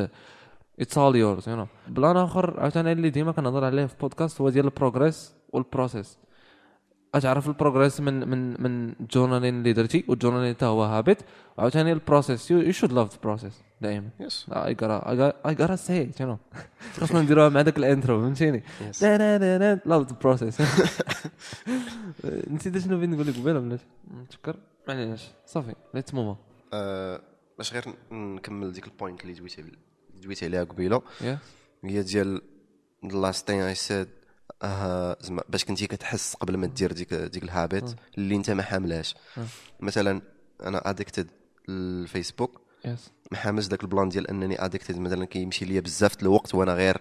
it's 0.80 0.98
all 0.98 1.16
yours 1.16 1.50
you 1.50 1.56
know 1.56 1.68
بلان 1.88 2.18
آخر 2.18 2.60
عاوتاني 2.60 2.92
اللي 2.92 3.10
ديما 3.10 3.32
كنهضر 3.32 3.64
عليه 3.64 3.86
في 3.86 3.96
بودكاست 4.02 4.42
هو 4.42 4.50
ديال 4.50 4.66
ال 4.66 4.73
progress 4.73 5.34
وال 5.50 5.65
process 5.65 6.18
غتعرف 7.16 7.48
ال 7.48 7.53
progress 7.53 8.00
من 8.00 8.30
من 8.30 8.62
من 8.64 8.94
ال 9.00 9.05
journaling 9.05 9.58
اللي 9.58 9.74
درتي 9.74 10.06
وال 10.08 10.16
journaling 10.16 10.56
حتى 10.56 10.66
هو 10.66 10.84
habit 10.84 11.18
وعاوتاني 11.58 11.92
ال 11.92 11.99
process 11.99 12.52
you 12.52 12.72
should 12.72 12.92
love 12.92 13.12
the 13.12 13.18
process 13.24 13.62
دائما. 13.82 14.10
Yes 14.20 14.46
I 14.50 14.78
gotta 14.82 15.34
I 15.46 15.56
gotta 15.56 15.76
say 15.76 16.12
you 16.20 16.28
know 16.28 16.38
خاصنا 16.94 17.22
نديروها 17.22 17.50
مع 17.50 17.62
داك 17.62 17.78
ال 17.78 17.85
intro 17.85 18.22
فهمتيني؟ 18.22 18.64
love 19.86 20.08
the 20.08 20.18
process 20.22 20.62
نسيت 22.48 22.78
شنو 22.78 22.98
بغيت 22.98 23.10
نقول 23.10 23.28
لك 23.28 23.36
قبيله 23.36 23.60
بلاتي 23.60 23.86
نتفكر 24.24 24.56
معليش. 24.88 25.22
صافي 25.46 25.76
let's 25.94 26.14
move 26.14 26.28
on 26.28 26.36
آه، 26.74 27.22
باش 27.58 27.74
غير 27.74 27.84
نكمل 28.12 28.72
ديك 28.72 28.88
ال 28.88 28.93
point 28.93 29.22
اللي 29.22 29.34
دويت 29.34 29.60
اللي 29.60 29.78
دويت 30.24 30.44
عليها 30.44 30.64
قبيلة. 30.64 31.02
هي 31.84 32.04
ديال 32.04 32.42
the 33.06 33.14
last 33.14 33.42
thing 33.48 33.62
I 33.74 33.76
said 33.88 34.08
آه 34.62 35.18
زعما 35.22 35.44
باش 35.50 35.66
كنتي 35.66 35.88
كتحس 35.88 36.36
قبل 36.36 36.58
ما 36.58 36.68
دير 36.68 36.92
ديك 36.92 37.14
ديك 37.14 37.44
ال 37.44 37.52
habit 37.52 37.96
اللي 38.18 38.36
انت 38.36 38.50
ما 38.50 38.64
حاملهاش 38.64 39.16
مثلا 39.80 40.22
أنا 40.64 40.90
addicted 40.90 41.28
ال 41.70 41.80
Facebook 41.80 42.62
حاملش 43.34 43.68
داك 43.68 43.84
البلان 43.84 44.10
ديال 44.10 44.28
أنني 44.28 44.66
addicted 44.66 44.98
مثلا 44.98 45.26
كيمشي 45.26 45.66
ليا 45.66 45.80
بزاف 45.80 46.22
الوقت 46.22 46.56
وأنا 46.56 46.74
غير 46.74 46.98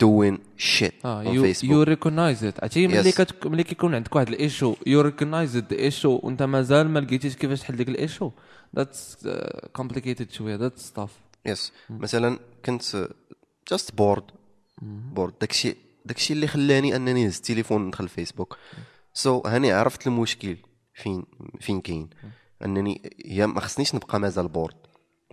doing 0.00 0.38
shit 0.56 0.94
آه 1.04 1.22
on 1.26 1.42
فيسبوك 1.42 1.70
you 1.70 1.82
recognize 1.82 2.44
it 2.44 2.62
عرفتي 2.62 2.86
ملي. 2.86 3.12
كت 3.12 3.46
ملي 3.46 3.62
كيكون 3.62 3.94
عندك 3.94 4.16
واحد 4.16 4.28
ال 4.28 4.36
issue 4.36 4.76
you 4.86 5.00
recognize 5.00 5.56
the 5.56 5.76
issue 5.78 6.20
وأنت 6.22 6.42
مازال 6.42 6.88
ما 6.88 6.98
لقيتيش 6.98 7.36
كيفاش 7.36 7.60
تحل 7.60 7.76
ديك 7.76 7.88
ال 7.88 7.95
issue 7.95 8.30
that's 8.76 9.28
complicated 9.72 10.30
شوية. 10.30 10.56
ذاتس 10.56 10.82
ستاف 10.82 11.10
يس 11.46 11.72
مثلا 11.90 12.38
كنت 12.64 13.08
just 13.70 13.94
bored 13.94 14.24
bored 14.82 15.32
داكشي 15.40 15.76
داكشي 16.04 16.32
اللي 16.32 16.46
خلاني 16.46 16.96
أنني 16.96 17.24
نهز 17.24 17.36
التليفون 17.36 17.86
ندخل 17.86 18.04
الفيسبوك. 18.04 18.56
so, 19.12 19.46
هاني 19.46 19.72
عرفت 19.72 20.06
المشكل 20.06 20.56
فين 20.94 21.24
فين 21.60 21.80
كاين. 21.80 22.10
أنني 22.64 23.10
هي 23.26 23.46
ما 23.46 23.60
خصنيش 23.60 23.94
نبقى 23.94 24.20
مازال 24.20 24.48
bored 24.48 24.76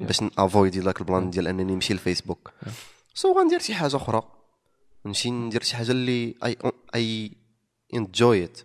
باش 0.01 0.21
n'avoidي 0.21 0.79
ذاك 0.79 1.01
ال 1.01 1.07
plan 1.07 1.29
ديال 1.29 1.47
أنني 1.47 1.63
نمشي 1.63 1.93
للفيسبوك 1.93 2.51
so, 3.13 3.37
غندير 3.37 3.59
شي 3.59 3.73
حاجة 3.73 3.95
أخرى. 3.95 4.21
نمشي 5.05 5.31
ندير 5.31 5.63
شي 5.63 5.75
حاجة 5.75 5.91
اللي 5.91 6.35
I 6.43 6.57
I 6.95 7.31
enjoy 7.93 8.43
it 8.43 8.59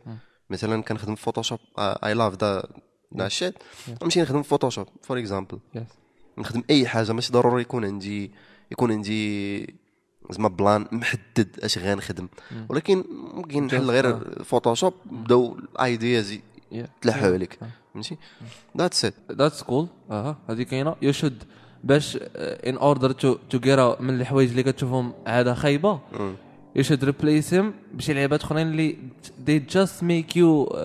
مثلا 0.51 0.83
كنخدم 0.83 1.15
في 1.15 1.23
فوتوشوب 1.23 1.59
I 1.79 2.15
love 2.15 2.35
the 2.35 2.69
the 3.17 3.29
shit 3.29 3.55
نمشي 4.03 4.23
نخدم 4.23 4.43
في 4.43 4.49
فوتوشوب 4.49 4.87
for 5.03 5.19
example 5.19 5.59
نخدم 6.39 6.63
أي 6.71 6.89
حاجة 6.89 7.13
ماشي 7.13 7.33
ضروري 7.33 7.63
يكون 7.63 7.85
عندي 7.85 8.33
يكون 8.71 8.93
عندي 8.93 9.61
زعما 10.31 10.49
plan 10.49 10.87
محدد 10.93 11.49
اش 11.63 11.79
غنخدم 11.79 12.29
ولكن 12.69 13.05
ممكن 13.35 13.67
نحل 13.67 13.91
غير 13.91 14.19
فوتوشوب 14.45 14.95
بداو 15.11 15.59
ال 15.59 15.72
ideas 15.72 16.39
تلاحوا 17.01 17.33
عليك. 17.33 17.59
فهمتي؟ 17.95 18.17
that's 18.79 19.05
it 19.05 19.15
that's 19.33 19.63
cool 19.63 19.89
أها 20.11 20.37
هذه 20.49 20.63
كاينة. 20.63 20.97
you 21.03 21.13
should 21.13 21.43
باش 21.85 22.19
in 22.37 22.77
order 22.77 23.13
to 23.13 23.37
to 23.51 23.59
get 23.59 24.01
من 24.01 24.21
الحوايج 24.21 24.51
اللي 24.51 24.63
كتشوفهم 24.63 25.13
عادة 25.27 25.55
خايبة 25.55 26.01
you 26.77 26.83
should 26.83 27.05
replace 27.05 27.59
هم 27.59 27.75
بشي 27.95 28.13
لعبات 28.13 28.43
أخرين 28.43 28.67
اللي 28.67 28.99
they 29.39 29.59
just 29.59 30.03
make 30.05 30.37
you 30.37 30.77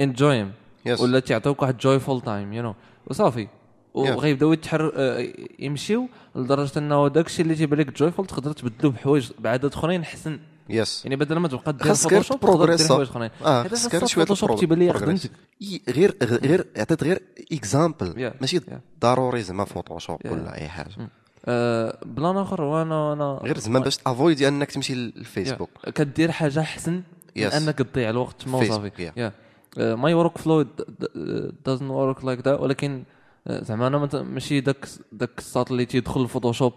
enjoy 0.00 0.46
Yes. 0.88 1.00
ولا 1.00 1.20
تيعطيوك 1.20 1.62
واحد 1.62 1.78
joyful 1.78 2.20
time 2.20 2.52
you 2.52 2.62
know 2.62 2.74
وصافي. 3.06 3.48
وغيبداو 3.94 4.52
يتحر 4.52 4.92
آه، 4.96 5.28
يمشيو 5.58 6.08
لدرجة 6.34 6.78
أنه 6.78 7.08
داك 7.08 7.26
الشيء 7.26 7.44
اللي 7.44 7.54
تيبان 7.54 7.78
لك 7.80 7.98
joyful 7.98 8.26
تقدر 8.26 8.52
تبدلو 8.52 8.90
بحوايج 8.90 9.30
بعادات 9.38 9.74
أخرين 9.74 10.00
احسن 10.00 10.38
yes 10.68 11.04
يعني 11.04 11.16
بدل 11.16 11.36
ما 11.36 11.48
تبقى 11.48 11.72
دير 11.72 11.94
فوتوشوب 11.94 12.40
دير 12.66 12.88
حوايج 12.88 13.08
أخرين. 13.08 13.30
آه 13.44 13.62
خاصك 13.68 14.06
شوية 14.06 14.24
فوتوشوب 14.24 14.60
تيبان 14.60 14.78
لي. 14.78 14.92
خدمتك 14.92 15.30
غير 15.88 16.16
غير 16.22 16.66
عطيت 16.76 17.04
غير 17.04 17.22
example. 17.52 18.32
ماشي. 18.40 18.60
ضروري 19.00 19.42
زعما 19.42 19.64
فوتوشوب. 19.64 20.18
ولا 20.24 20.54
أي 20.54 20.68
حاجة. 20.68 21.08
آه، 21.44 21.98
plan 22.06 22.36
آخر 22.36 22.62
وأنا 22.62 23.12
أنا 23.12 23.40
غير 23.42 23.58
زعما 23.58 23.78
باش 23.80 23.98
avoidي 24.06 24.48
أنك 24.48 24.70
تمشي 24.70 24.94
للفيسبوك. 24.94 25.70
كدير 25.94 26.30
حاجة 26.30 26.60
احسن 26.60 27.02
من. 27.36 27.44
أنك 27.44 27.78
تضيع 27.78 28.10
الوقت 28.10 28.42
تما 28.42 28.60
Facebook, 28.60 28.70
وصافي 28.70 29.30
my 29.76 30.14
workflow 30.14 30.64
doesn't 31.68 32.16
work 32.16 32.22
like 32.22 32.42
that 32.44 32.60
ولكن 32.60 33.04
زعما 33.48 33.86
أنا 33.86 34.22
ماشي 34.22 34.60
داك 34.60 34.88
داك 35.12 35.38
الساط 35.38 35.70
اللي 35.70 35.84
تيدخل 35.84 36.22
الفوتوشوب 36.22 36.72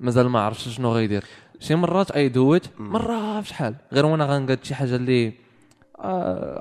مازال 0.00 0.28
ما 0.28 0.40
عرفتش 0.40 0.68
شنو 0.68 0.92
غيدير. 0.92 1.24
شي 1.60 1.74
مرات 1.74 2.10
I 2.10 2.28
do 2.28 2.54
it 2.56 2.66
مرة 2.78 3.40
فشحال 3.40 3.74
غير 3.92 4.06
وأنا 4.06 4.24
غنقاد 4.24 4.64
شي 4.64 4.74
حاجة 4.74 4.96
اللي 4.96 5.32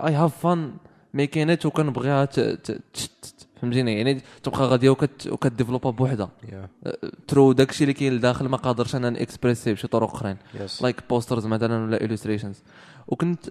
I 0.08 0.14
have 0.14 0.38
fun 0.38 0.74
making 1.14 1.50
it 1.50 1.66
وكنبغيها 1.66 2.28
فهمتيني؟ 3.62 3.98
يعني 3.98 4.22
تبقى 4.44 4.60
غاديه 4.60 4.90
وكت 4.90 5.28
وكت 5.28 5.43
developpa 5.43 5.90
بوحدها. 5.90 6.30
true 7.28 7.52
داكشي 7.52 7.84
اللي 7.84 7.94
كاين 7.94 8.14
لداخل 8.14 8.48
ما 8.48 8.58
قادرش 8.58 8.96
أنا 8.96 9.10
n'expressي 9.10 9.74
بشي 9.74 9.88
طرق 9.88 10.14
أخرين. 10.14 10.38
like 10.82 11.04
posters 11.10 11.46
مثلا 11.46 11.84
ولا 11.84 11.98
illustrations. 11.98 12.58
وكنت 13.08 13.50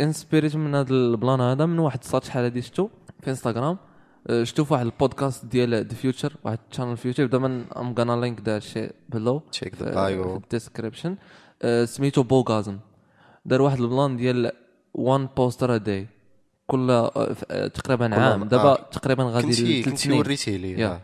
inspirit 0.00 0.56
من 0.56 0.74
هذا 0.74 0.90
ال 0.90 1.00
plan 1.00 1.40
هذا 1.40 1.66
من 1.66 1.78
واحد 1.78 1.98
الساط 2.02 2.24
شحال 2.24 2.44
هادي 2.44 2.62
شفتو 2.62 2.88
في 3.20 3.30
انستغرام 3.30 3.78
شفتو 4.30 4.64
في 4.64 4.72
واحد 4.72 4.86
البودكاست 4.86 5.44
ديال 5.44 5.70
The 5.70 5.94
Futur 5.94 6.36
واحد 6.44 6.58
ال 6.70 6.73
channel 6.73 6.96
Futur 6.96 7.26
دابا 7.26 7.64
I'm 7.76 7.94
gonna 7.98 8.20
link 8.20 8.40
the 8.40 8.58
shit 8.58 8.88
below 9.08 9.42
the 9.52 9.58
في 9.58 9.94
bio. 9.94 10.42
ال 10.42 10.48
description 10.48 11.16
سميتو 11.84 12.22
بوغازم 12.22 12.78
دار 13.44 13.62
واحد 13.62 13.80
ال 13.80 13.87
plan 13.87 14.16
ديال 14.16 14.52
one 14.94 15.28
poster 15.36 15.74
a 15.74 15.76
day 15.76 16.06
كل 16.66 16.90
أه، 16.90 17.36
أه، 17.50 17.66
تقريبا 17.66 18.14
عام. 18.14 18.44
دابا. 18.44 18.74
تقريبا 18.74 19.24
غادي 19.24 19.82
كنتي 19.82 19.96
سنين 19.96 20.18
وريتي 20.18 20.58
لي. 20.58 21.00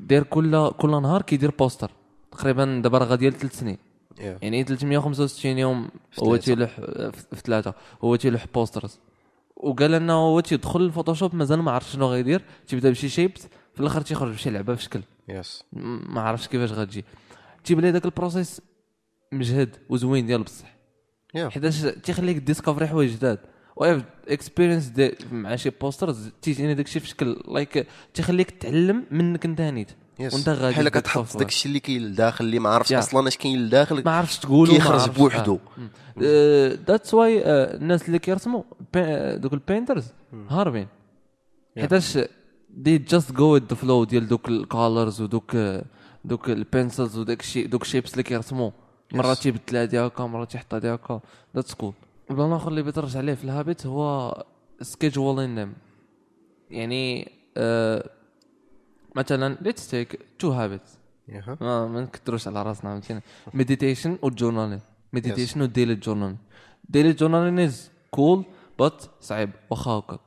داير 0.00 0.22
كل 0.22 0.70
كل 0.70 0.90
نهار 0.90 1.22
كيدير 1.22 1.50
poster 1.50 1.90
تقريبا 2.32 2.80
دابا 2.84 2.98
راه 2.98 3.04
غادي 3.04 3.28
لثلاث 3.28 3.58
سنين. 3.58 3.78
يعني 4.18 4.64
365 4.64 5.58
يوم 5.58 5.88
هو. 6.22 6.36
تيلوح 6.36 6.70
في 7.10 7.40
ثلاثة. 7.44 7.74
هو 8.04 8.16
تيلوح 8.16 8.46
posters 8.54 8.98
وقال 9.62 9.94
انه 9.94 10.12
هو 10.12 10.40
تيدخل 10.40 10.80
الفوتوشوب 10.80 11.34
مازال 11.34 11.62
ما 11.62 11.70
عرف 11.70 11.90
شنو 11.90 12.06
غيدير. 12.06 12.42
تيبدا 12.66 12.90
بشي 12.90 13.08
shapes 13.08 13.48
في 13.74 13.80
الآخر 13.80 14.00
تيخرج 14.00 14.32
بشي 14.32 14.50
لعبة 14.50 14.74
في 14.74 14.82
شكل. 14.82 15.00
yes 15.28 15.64
ما 15.72 16.20
عرفش 16.20 16.48
كيفاش 16.48 16.72
غتجي. 16.72 17.04
تيبان 17.64 17.84
لي 17.84 17.92
داك 17.92 18.04
ال 18.04 18.11
process 18.11 18.60
مجهد 19.32 19.76
وزوين 19.88 20.26
ديال 20.26 20.42
بصح. 20.42 20.76
يا 21.34 21.48
حيتاش 21.48 21.82
تيخليك 21.82 22.36
discoverي 22.36 22.86
حوايج 22.86 23.16
جداد. 23.16 23.38
و 23.76 23.98
experience 24.28 24.92
مع 25.32 25.56
شي 25.56 25.70
posters 25.70 26.30
تيجيني 26.42 26.74
داكشي 26.74 27.00
في 27.00 27.08
شكل 27.08 27.42
like 27.48 27.86
تيخليك 28.14 28.50
تعلم 28.50 29.06
منك 29.10 29.44
انت 29.44 29.60
نيت 29.60 29.90
وانت 30.20 30.48
غادي 30.48 30.74
بحال 30.74 30.88
كتحط. 30.88 31.36
داك 31.36 31.48
الشيء 31.48 31.68
اللي 31.68 31.80
كاين 31.80 32.02
لداخل 32.02 32.44
اللي 32.44 32.58
ما 32.58 32.68
عرفتش. 32.68 32.92
أصلا 32.92 33.28
اش 33.28 33.36
كاين 33.36 33.58
لداخل 33.58 34.02
ما 34.04 34.10
عرفتش 34.10 34.38
تقول 34.38 34.68
كيخرج 34.68 35.10
بوحدو. 35.10 35.58
that's 36.88 37.14
why 37.14 37.42
الناس 37.44 38.06
اللي 38.06 38.18
كيرسموا 38.18 38.62
دوك 39.34 39.52
ال 39.52 39.58
painters 39.58 40.04
هاربين. 40.48 40.86
حيتاش 41.78 42.18
they 42.70 42.98
just 42.98 43.32
go 43.32 43.54
with 43.54 43.62
the 43.66 43.74
flow 43.74 44.04
ديال 44.04 44.28
دوك 44.28 44.48
ال 44.48 44.58
colors 44.58 45.20
ودوك 45.20 45.56
دوك 46.24 46.50
ال 46.50 46.58
pencils 46.58 47.18
وداك 47.18 47.40
الشيء 47.40 47.66
دوك 47.66 47.82
ال 47.82 47.86
shapes 47.86 48.12
اللي 48.12 48.22
كيرسموا 48.22 48.70
مرات 49.12 49.38
تيبدل 49.38 49.76
هادي 49.76 49.98
هكا 49.98 50.26
مرات 50.26 50.50
تيحط 50.50 50.74
هادي 50.74 50.94
هكا 50.94 51.20
that's 51.56 51.74
cool 51.74 51.92
plan 52.30 52.52
آخر 52.52 52.68
اللي 52.68 52.82
بيترجع 52.82 53.18
عليه 53.18 53.34
في 53.34 53.44
ال 53.44 53.51
habit 53.51 53.86
هو 53.86 54.44
scheduling 54.82 55.72
يعني 56.70 57.32
آه 57.56 58.10
مثلا 59.16 59.58
let's 59.60 59.90
take 59.90 60.18
two 60.38 60.50
habits 60.50 60.98
yeah. 61.28 61.58
ما 61.60 61.86
ما 61.86 62.00
نكثروش 62.00 62.48
على 62.48 62.62
راسنا 62.62 62.90
فهمتيني؟ 62.90 63.22
meditation 63.54 64.18
وال 64.22 64.32
journaling 64.32 64.80
meditation 65.12 65.60
وال 65.60 65.70
daily 65.70 65.94
journaling 65.94 66.38
daily 66.88 67.12
journaling 67.12 67.58
is 67.58 67.90
cool 68.10 68.44
but 68.78 69.04
صعيب. 69.20 69.50
واخا 69.70 69.90
هكا. 69.90 70.18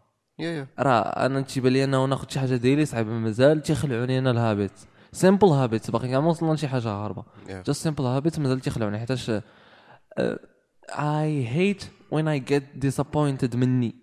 راه 0.80 1.02
أنا 1.02 1.42
تيبان 1.42 1.74
لي 1.74 1.84
أنه 1.84 2.06
ناخذ 2.06 2.30
شي 2.30 2.40
حاجة 2.40 2.56
daily 2.56 2.86
صعيبه 2.86 3.12
مازال 3.12 3.62
تيخلعوني 3.62 4.20
أنا 4.20 4.32
ال 4.32 4.39
habit 4.39 4.72
simple 5.12 5.48
habit 5.48 5.92
باقي 5.92 6.08
كاع 6.08 6.20
ما 6.20 6.30
وصلنا 6.30 6.54
لشي 6.54 6.68
حاجة 6.68 6.90
هاربه. 6.90 7.24
just 7.50 7.72
simple 7.72 8.04
habit 8.04 8.40
مازال 8.40 8.60
تيخلعوني 8.60 9.00
حيتاش 9.00 9.32
I 10.90 11.48
hate 11.48 11.84
when 12.12 12.28
I 12.28 12.40
get 12.40 12.64
disappointed 12.76 13.56
مني. 13.56 13.96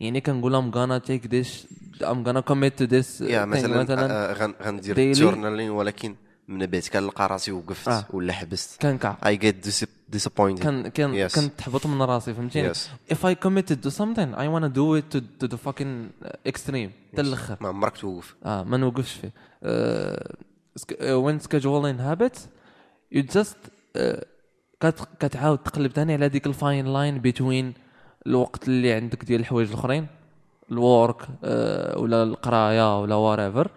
يعني 0.00 0.20
كنقول 0.20 0.54
I'm 0.54 0.70
gonna 0.70 0.98
take 0.98 1.26
this 1.26 1.66
I'm 2.02 2.24
gonna 2.26 2.40
commit 2.40 2.78
to 2.78 2.84
this 2.84 3.20
yeah 3.20 3.44
مثلا 3.44 3.82
مثلا. 3.82 4.30
آه، 4.30 4.32
غن- 4.32 4.54
غندير. 4.62 5.12
journaling 5.12 5.70
ولكن 5.70 6.14
من 6.48 6.66
بعد 6.66 6.82
كنلقى 6.92 7.26
راسي 7.28 7.52
وقفت 7.52 7.88
آه. 7.88 8.04
ولا 8.10 8.32
حبست. 8.32 8.82
كنكع 8.82 9.16
I 9.26 9.36
get 9.36 9.86
disappointed 10.08 10.62
كان 10.62 10.88
كان 10.88 11.28
Yes. 11.28 11.34
كنتحبط 11.34 11.86
من 11.86 12.02
راسي 12.02 12.34
فهمتيني؟ 12.34 12.74
Yes. 12.74 12.78
if 13.12 13.16
I 13.16 13.34
committed 13.46 13.76
to 13.86 13.90
something 13.90 14.34
I 14.34 14.46
wanna 14.54 14.70
do 14.74 14.98
it 15.00 15.16
to, 15.16 15.20
to 15.42 15.48
the 15.50 15.58
fucking 15.68 16.26
extreme 16.48 16.90
حتى 17.12 17.20
الأخر. 17.20 17.56
ما 17.60 17.68
عمرك 17.68 17.96
توقف. 17.96 18.34
آه 18.44 18.62
ما 18.64 18.76
نوقفش 18.76 19.12
فيه. 19.12 19.32
آه، 19.62 20.34
when 21.00 21.38
scheduling 21.42 21.98
habits 22.10 22.38
you 23.14 23.22
just 23.38 23.56
كت- 24.84 25.08
كتعاود 25.20 25.58
تقلب 25.58 25.92
ثاني 25.92 26.12
على 26.12 26.28
ديك 26.28 26.46
ال 26.46 26.54
fine 26.54 26.86
line 26.86 27.18
بين 27.18 27.74
الوقت 28.26 28.68
اللي 28.68 28.92
عندك 28.92 29.24
ديال 29.24 29.40
الحوايج 29.40 29.68
الاخرين 29.68 30.06
ال 30.72 30.82
work 30.82 31.22
آه 31.44 31.98
ولا 31.98 32.22
القراية 32.22 33.00
ولا 33.02 33.14
whatever 33.36 33.68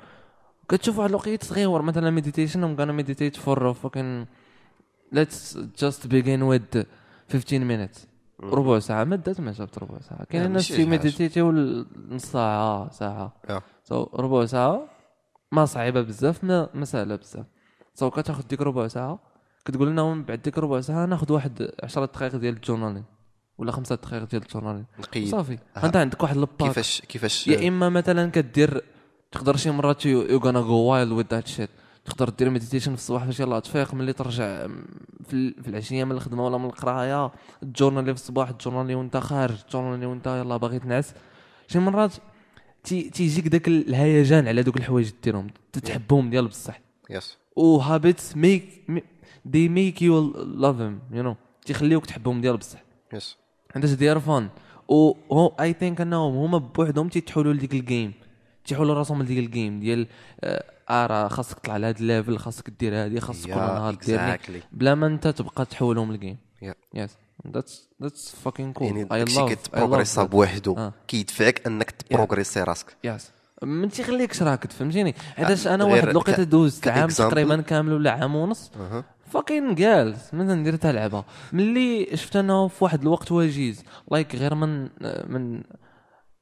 كتشوف 0.70 0.98
واحد 0.98 1.10
الوقيت 1.10 1.44
صغير 1.44 1.82
مثلا 1.82 2.10
meditation 2.10 2.64
I'm 2.64 2.76
gonna 2.76 2.92
meditate 2.92 3.36
for 3.36 3.74
fucking 3.74 4.28
let's 5.16 5.58
just 5.84 6.08
begin 6.08 6.42
with 6.52 6.86
15 7.34 7.60
minutes. 7.64 8.00
ربع 8.44 8.80
ساعة 8.80 9.04
ما 9.04 9.16
دات 9.16 9.42
ما 9.42 9.52
جابت 9.52 9.78
ربع 9.78 10.00
ساعة. 10.00 10.24
كاين 10.26 10.44
Yeah, 10.44 10.46
الناس 10.46 10.72
في. 10.72 10.86
meditateيو 10.86 11.52
نص 12.10 12.26
ساعة 12.26 12.90
ساعة. 12.92 13.34
yeah. 13.50 13.62
so 13.84 14.08
ربع 14.14 14.46
ساعة 14.46 14.88
ما 15.52 15.66
صعيبة 15.66 16.02
بزاف 16.02 16.44
ما 16.44 16.70
ما 16.74 16.86
سهلة 16.86 17.16
بزاف. 17.16 17.46
so 17.94 18.10
كتاخد 18.12 18.48
ديك 18.48 18.62
ربع 18.62 18.88
ساعة 18.88 19.20
كتقول 19.66 19.88
لنا 19.88 20.14
من 20.14 20.24
بعد 20.24 20.42
ديك 20.42 20.58
ربع 20.58 20.82
ساعة 20.82 21.06
ناخذ 21.06 21.34
واحد 21.34 21.72
10 21.84 22.06
دقائق 22.06 22.36
ديال 22.36 22.54
ال 22.56 22.60
journaling 22.60 23.04
ولا 23.62 23.72
خمسة 23.72 23.96
دقائق 23.96 24.24
ديال 24.24 24.42
ال 24.42 24.46
journaling 24.46 24.86
نقيد. 25.00 25.28
صافي. 25.28 25.58
أها. 25.78 25.86
انت 25.86 25.96
عندك 25.96 26.24
واحد 26.24 26.38
ال 26.38 26.43
pack. 26.43 26.68
كيفاش 26.68 27.02
كيفاش 27.02 27.48
يا 27.48 27.68
إما 27.68 27.90
مثلا 27.90 28.32
كدير 28.32 28.84
تقدر 29.32 29.58
شي 29.58 29.72
مرات 29.72 30.06
you 30.06 30.38
gonna 30.38 30.62
go 30.62 30.76
wild 30.76 31.12
with 31.12 31.26
that 31.32 31.48
shit 31.48 31.70
تقدر 32.06 32.30
دير 32.30 32.50
meditation 32.50 32.96
في 32.96 33.02
الصباح 33.02 33.26
فاش 33.26 33.40
يلاه 33.40 33.60
تفيق 33.60 33.94
ملي 33.94 34.14
ترجع 34.14 34.68
في, 35.28 35.54
في 35.62 35.68
العشية 35.68 36.04
من 36.04 36.12
الخدمة 36.12 36.46
ولا 36.46 36.58
من 36.58 36.66
القراية. 36.66 37.32
ال 37.64 37.69
journaling 37.69 38.16
في 38.16 38.22
الصباح 38.22 38.50
ال 38.50 38.54
journaling 38.54 38.96
وانت 38.96 39.18
خارج 39.18 39.56
ال 39.66 39.70
journaling 39.70 40.06
وانت 40.06 40.28
يلاه 40.28 40.58
باغي 40.58 40.80
تنعس. 40.80 41.14
شي 41.68 41.80
مرات 41.80 42.14
تي 42.84 43.10
تيجيك 43.10 43.48
داك 43.48 43.68
الهيجان 43.68 44.48
على 44.48 44.64
دوك 44.64 44.78
الحوايج 44.78 45.12
ديرهم. 45.24 45.48
تتحبهم 45.74 46.30
ديال 46.30 46.48
بصح. 46.48 46.82
yes 47.10 47.38
و 47.56 47.78
habits 47.78 48.38
make 48.38 48.84
they 49.46 49.70
make 49.70 50.02
you 50.02 50.32
love 50.44 50.76
them 50.76 51.00
you 51.12 51.24
know 51.24 51.36
تيخليوك 51.66 52.06
تحبهم 52.06 52.42
ديال 52.42 52.58
بصح. 52.58 52.84
yes 53.14 53.38
عندك 53.76 53.90
دير 53.90 54.20
fun 54.20 54.50
و 54.90 55.14
هو 55.32 55.48
I 55.60 55.74
think 55.74 56.02
انهم 56.02 56.36
هما 56.36 56.58
بوحدهم 56.58 57.10
تيتحولوا 57.10 57.54
لديك 57.54 57.74
ال 57.74 57.82
game 57.82 58.14
تيحولوا 58.66 58.94
راسهم 58.96 59.24
لديك 59.24 59.38
ال 59.38 59.46
game 59.46 59.80
ديال 59.80 60.08
آه 60.42 60.64
آه، 60.90 61.06
راه 61.08 61.28
خاصك 61.28 61.60
تطلع 61.60 61.78
لهاد 61.78 61.98
ال 61.98 62.05
level 62.05 62.38
خاصك 62.38 62.70
دير 62.80 62.96
هادي 62.96 63.20
خاصك 63.20 63.50
تكون 63.50 63.58
نهار 63.62 63.96
exactly. 63.96 64.64
بلا 64.72 64.96
ما 64.96 65.08
أنت 65.08 65.28
تبقى 65.28 65.66
تحولهم 65.66 66.14
ل 66.14 66.19
game 66.19 66.38
Yeah. 66.66 66.74
yes 66.94 67.18
that's 67.54 67.90
that's 68.02 68.36
fucking 68.36 68.74
cool 68.74 68.88
يعني 68.88 69.04
داكشي 69.04 69.36
love 69.40 69.52
كتبروغريسا 69.54 70.24
بوحدو. 70.24 70.78
آه. 70.78 70.94
كيدفعك 71.08 71.68
أنك 71.68 71.92
تبروغريسي 71.92 72.64
راسك. 72.64 72.96
yes 73.04 73.32
ما 73.62 73.88
تيخليكش 73.88 74.42
راكد 74.44 74.72
فهمتيني 74.72 75.16
حيتاش 75.36 75.68
أنا 75.68 75.84
واحد 75.84 76.08
الوقيتة 76.08 76.44
دوزت 76.44 76.88
عام. 76.88 77.10
تقريبا 77.30 77.62
كامل 77.62 77.94
ولا 77.94 78.12
عام 78.12 78.36
ونص. 78.36 78.72
فاكين 79.32 79.76
جالس 79.76 80.34
من 80.34 80.48
ندير 80.48 80.76
تاع 80.76 80.92
لعبة 80.92 81.24
ملي 81.54 82.08
شفت 82.14 82.36
أنه 82.36 82.68
في 82.68 82.84
واحد 82.84 83.02
الوقت 83.02 83.32
وجيز 83.32 83.84
لايك 84.12 84.36
غير 84.36 84.56
من 84.56 84.90
من 85.28 85.64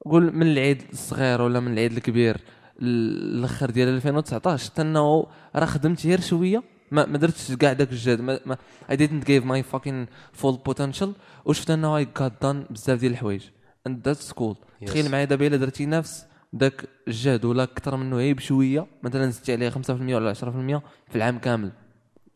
قول 0.05 0.36
من 0.36 0.47
العيد 0.51 0.84
الصغير 0.93 1.41
ولا 1.41 1.60
من 1.60 1.73
العيد 1.73 1.91
الكبير 1.91 2.38
الأخر 2.82 3.69
ديال 3.69 3.88
2019 3.88 4.58
شفت 4.65 4.79
أنه 4.79 5.25
راه 5.55 5.65
خدمت 5.65 6.05
غير 6.05 6.21
شوية 6.21 6.63
ما 6.91 7.05
ما 7.05 7.17
درتش 7.17 7.51
كاع 7.51 7.73
داك 7.73 7.91
الجهد 7.91 8.21
ما, 8.21 8.39
ما 8.45 8.58
I 8.91 8.95
didn't 8.95 9.25
give 9.27 9.43
my 9.45 9.75
fucking 9.75 10.08
full 10.41 10.58
potential 10.71 11.08
وشفت 11.45 11.71
أنه 11.71 12.03
I 12.03 12.08
got 12.19 12.32
done 12.45 12.71
بزاف 12.71 12.99
ديال 12.99 13.12
الحوايج 13.12 13.41
that's 13.89 14.34
cool 14.39 14.55
Yes. 14.82 14.86
تخيل 14.88 15.12
معايا 15.12 15.25
دابا 15.25 15.47
إلا 15.47 15.58
درتي 15.58 15.86
نفس 15.86 16.25
داك 16.53 16.85
الجهد 17.07 17.45
ولا 17.45 17.63
أكثر 17.63 17.95
منه 17.95 18.15
غير 18.15 18.35
بشوية. 18.35 18.88
مثلا 19.03 19.29
زدتي 19.29 19.53
عليه 19.53 19.69
5% 19.69 19.89
ولا 19.89 20.33
10% 20.33 20.81
في 21.09 21.15
العام 21.15 21.39
كامل. 21.39 21.71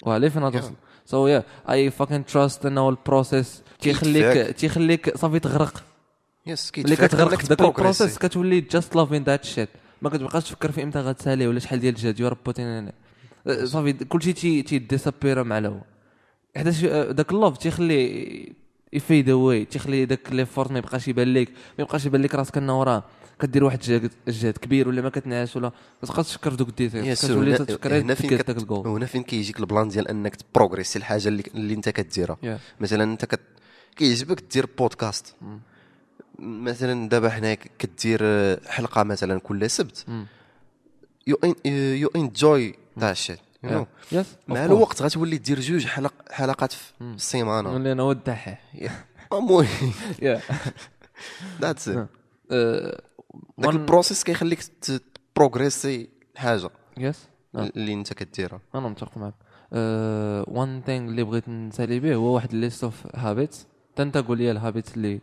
وعليه 0.05 0.29
فين 0.29 0.51
توصل 0.51 0.73
so 1.05 1.27
yeah 1.27 1.43
I 1.69 1.91
fucking 1.91 2.25
trust 2.25 2.65
انه 2.65 2.89
ال 2.89 2.98
process 2.99 3.63
تيخليك. 3.79 4.55
تيخليك 4.57 5.17
صافي 5.17 5.39
تغرق. 5.39 5.83
yes 6.45 6.71
ملي 6.77 6.95
كتغرق 6.95 7.35
في 7.39 7.47
داك 7.47 7.61
ال 7.61 7.68
process 7.68 8.17
كتولي 8.17 8.61
just 8.61 8.95
loving 8.95 9.23
that 9.23 9.45
shit 9.45 9.69
ما 10.01 10.09
كتبقاش 10.09 10.43
تفكر 10.43 10.71
في 10.71 10.83
إمتى 10.83 10.99
غتسالي 10.99 11.47
ولا 11.47 11.59
شحال 11.59 11.79
ديال 11.79 11.95
الجهد 11.95 12.19
you're 12.19 12.33
putting 12.45 12.91
صافي 13.63 13.93
كلشي 13.93 14.33
تي 14.33 14.61
تي 14.61 14.76
disappear 14.76 15.43
مع 15.43 15.57
الأول 15.57 15.81
حيتاش 16.55 16.83
آه، 16.85 17.11
داك 17.11 17.31
ال 17.31 17.36
love 17.36 17.57
تيخلي 17.57 18.53
ي 18.93 19.00
fade 19.00 19.29
away 19.29 19.65
تيخلي 19.65 20.05
داك 20.05 20.31
ل 20.33 20.39
effort 20.39 20.71
ما 20.71 20.77
يبقاش 20.77 21.07
يبان 21.07 21.33
لك. 21.33 21.49
ما 21.49 21.55
يبقاش 21.83 22.05
يبان 22.05 22.21
لك 22.21 22.35
راسك 22.35 22.57
إنه 22.57 22.83
راه 22.83 23.03
كدير 23.41 23.63
واحد 23.63 24.09
الجهد 24.27 24.57
كبير 24.57 24.87
ولا 24.87 25.01
ما 25.01 25.09
كتنعس 25.09 25.57
ولا 25.57 25.67
ما 26.03 26.07
تبقاش 26.09 26.27
تفكر 26.27 26.53
دوك 26.53 26.69
ال 26.69 26.76
details 26.76 27.25
كتولي 27.25 27.57
تفكر 27.57 27.99
هنا 27.99 28.13
فين 28.13 28.37
كت- 28.37 28.49
الجول 28.49 28.87
هنا 28.87 29.05
فين 29.05 29.23
كيجيك 29.23 29.59
ال 29.59 29.65
plan 29.65 29.87
ديال 29.87 30.07
انك 30.07 30.35
تبروغريسي 30.35 30.99
الحاجة 30.99 31.27
اللي, 31.27 31.43
اللي 31.55 31.73
انت 31.73 31.89
كديرها. 31.89 32.37
Yeah. 32.43 32.81
مثلا 32.81 33.03
انت 33.03 33.25
كت... 33.25 33.39
كيعجبك 33.95 34.43
دير 34.53 34.65
بودكاست. 34.77 35.35
مثلا 36.39 37.09
دابا 37.09 37.29
حنا 37.29 37.53
كدير 37.53 38.19
آه، 38.23 38.59
حلقة 38.67 39.03
مثلا 39.03 39.39
كل 39.39 39.69
سبت. 39.69 40.05
you 41.27 41.37
you 41.65 42.09
enjoy 42.15 42.75
know. 43.65 43.85
yes 44.11 44.25
مع 44.47 44.65
الوقت 44.65 45.01
غتولي 45.01 45.37
دير 45.37 45.59
جوج 45.59 45.85
حلق 45.85 46.13
حلقات 46.31 46.71
في 46.71 46.91
السيمانة. 47.01 47.71
نولي 47.71 47.91
أنا 47.91 48.03
هو 48.03 48.11
الدحيح 48.11 48.61
المهم 49.33 49.67
that's. 51.61 51.89
داك 53.57 53.73
ال 53.73 53.79
process 53.80 54.23
كيخليك 54.23 54.63
تبروغريسي 55.35 56.09
الحاجة 56.33 56.69
yes 56.97 57.29
اللي 57.55 57.93
انت 57.93 58.13
كديرها. 58.13 58.59
أنا 58.75 58.89
متفق 58.89 59.17
معك 59.17 59.33
one 60.47 60.81
thing 60.85 61.09
اللي 61.09 61.23
بغيت 61.23 61.49
نسألي 61.49 61.99
به 61.99 62.15
هو 62.15 62.35
واحد 62.35 62.53
list 62.53 62.83
of 62.83 63.15
habits 63.15 63.67
انت 63.99 64.17
قول 64.17 64.37
لي 64.37 64.51
ال 64.51 64.58
habits 64.58 64.97
اللي 64.97 65.21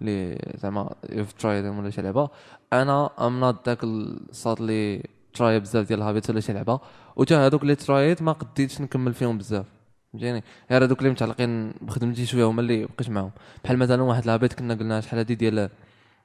اللي 0.00 0.38
زعما 0.56 0.94
you've 1.10 1.32
tried 1.32 1.68
ولا 1.68 1.90
شي 1.90 2.02
لعبة. 2.02 2.28
أنا 2.72 3.10
I'm 3.26 3.40
not 3.40 3.66
داك 3.66 3.84
الصاد 3.84 4.60
اللي 4.60 5.02
try 5.34 5.60
بزاف 5.60 5.88
ديال 5.88 5.98
ال 5.98 6.03
habits 6.03 6.30
ولا 6.30 6.40
شي 6.40 6.52
لعبة. 6.52 6.80
وتا 7.16 7.46
هذوك 7.46 7.62
اللي 7.62 7.74
ترايت 7.74 8.22
ما 8.22 8.32
قديتش 8.32 8.80
نكمل 8.80 9.14
فيهم 9.14 9.38
بزاف. 9.38 9.66
فهمتيني؟ 10.12 10.44
غير 10.70 10.84
هذوك 10.84 10.98
اللي 10.98 11.10
متعلقين 11.10 11.70
بخدمتي 11.80 12.26
شوية 12.26 12.44
هما 12.44 12.60
اللي 12.60 12.84
بقيت 12.84 13.10
معاهم. 13.10 13.30
بحال 13.64 13.78
مثلا 13.78 14.02
واحد 14.02 14.22
ال 14.22 14.27
habit 14.27 14.52
كنا 14.52 14.74
قلنا 14.74 15.00
شحال 15.00 15.18
هادي 15.18 15.34
ديال 15.34 15.70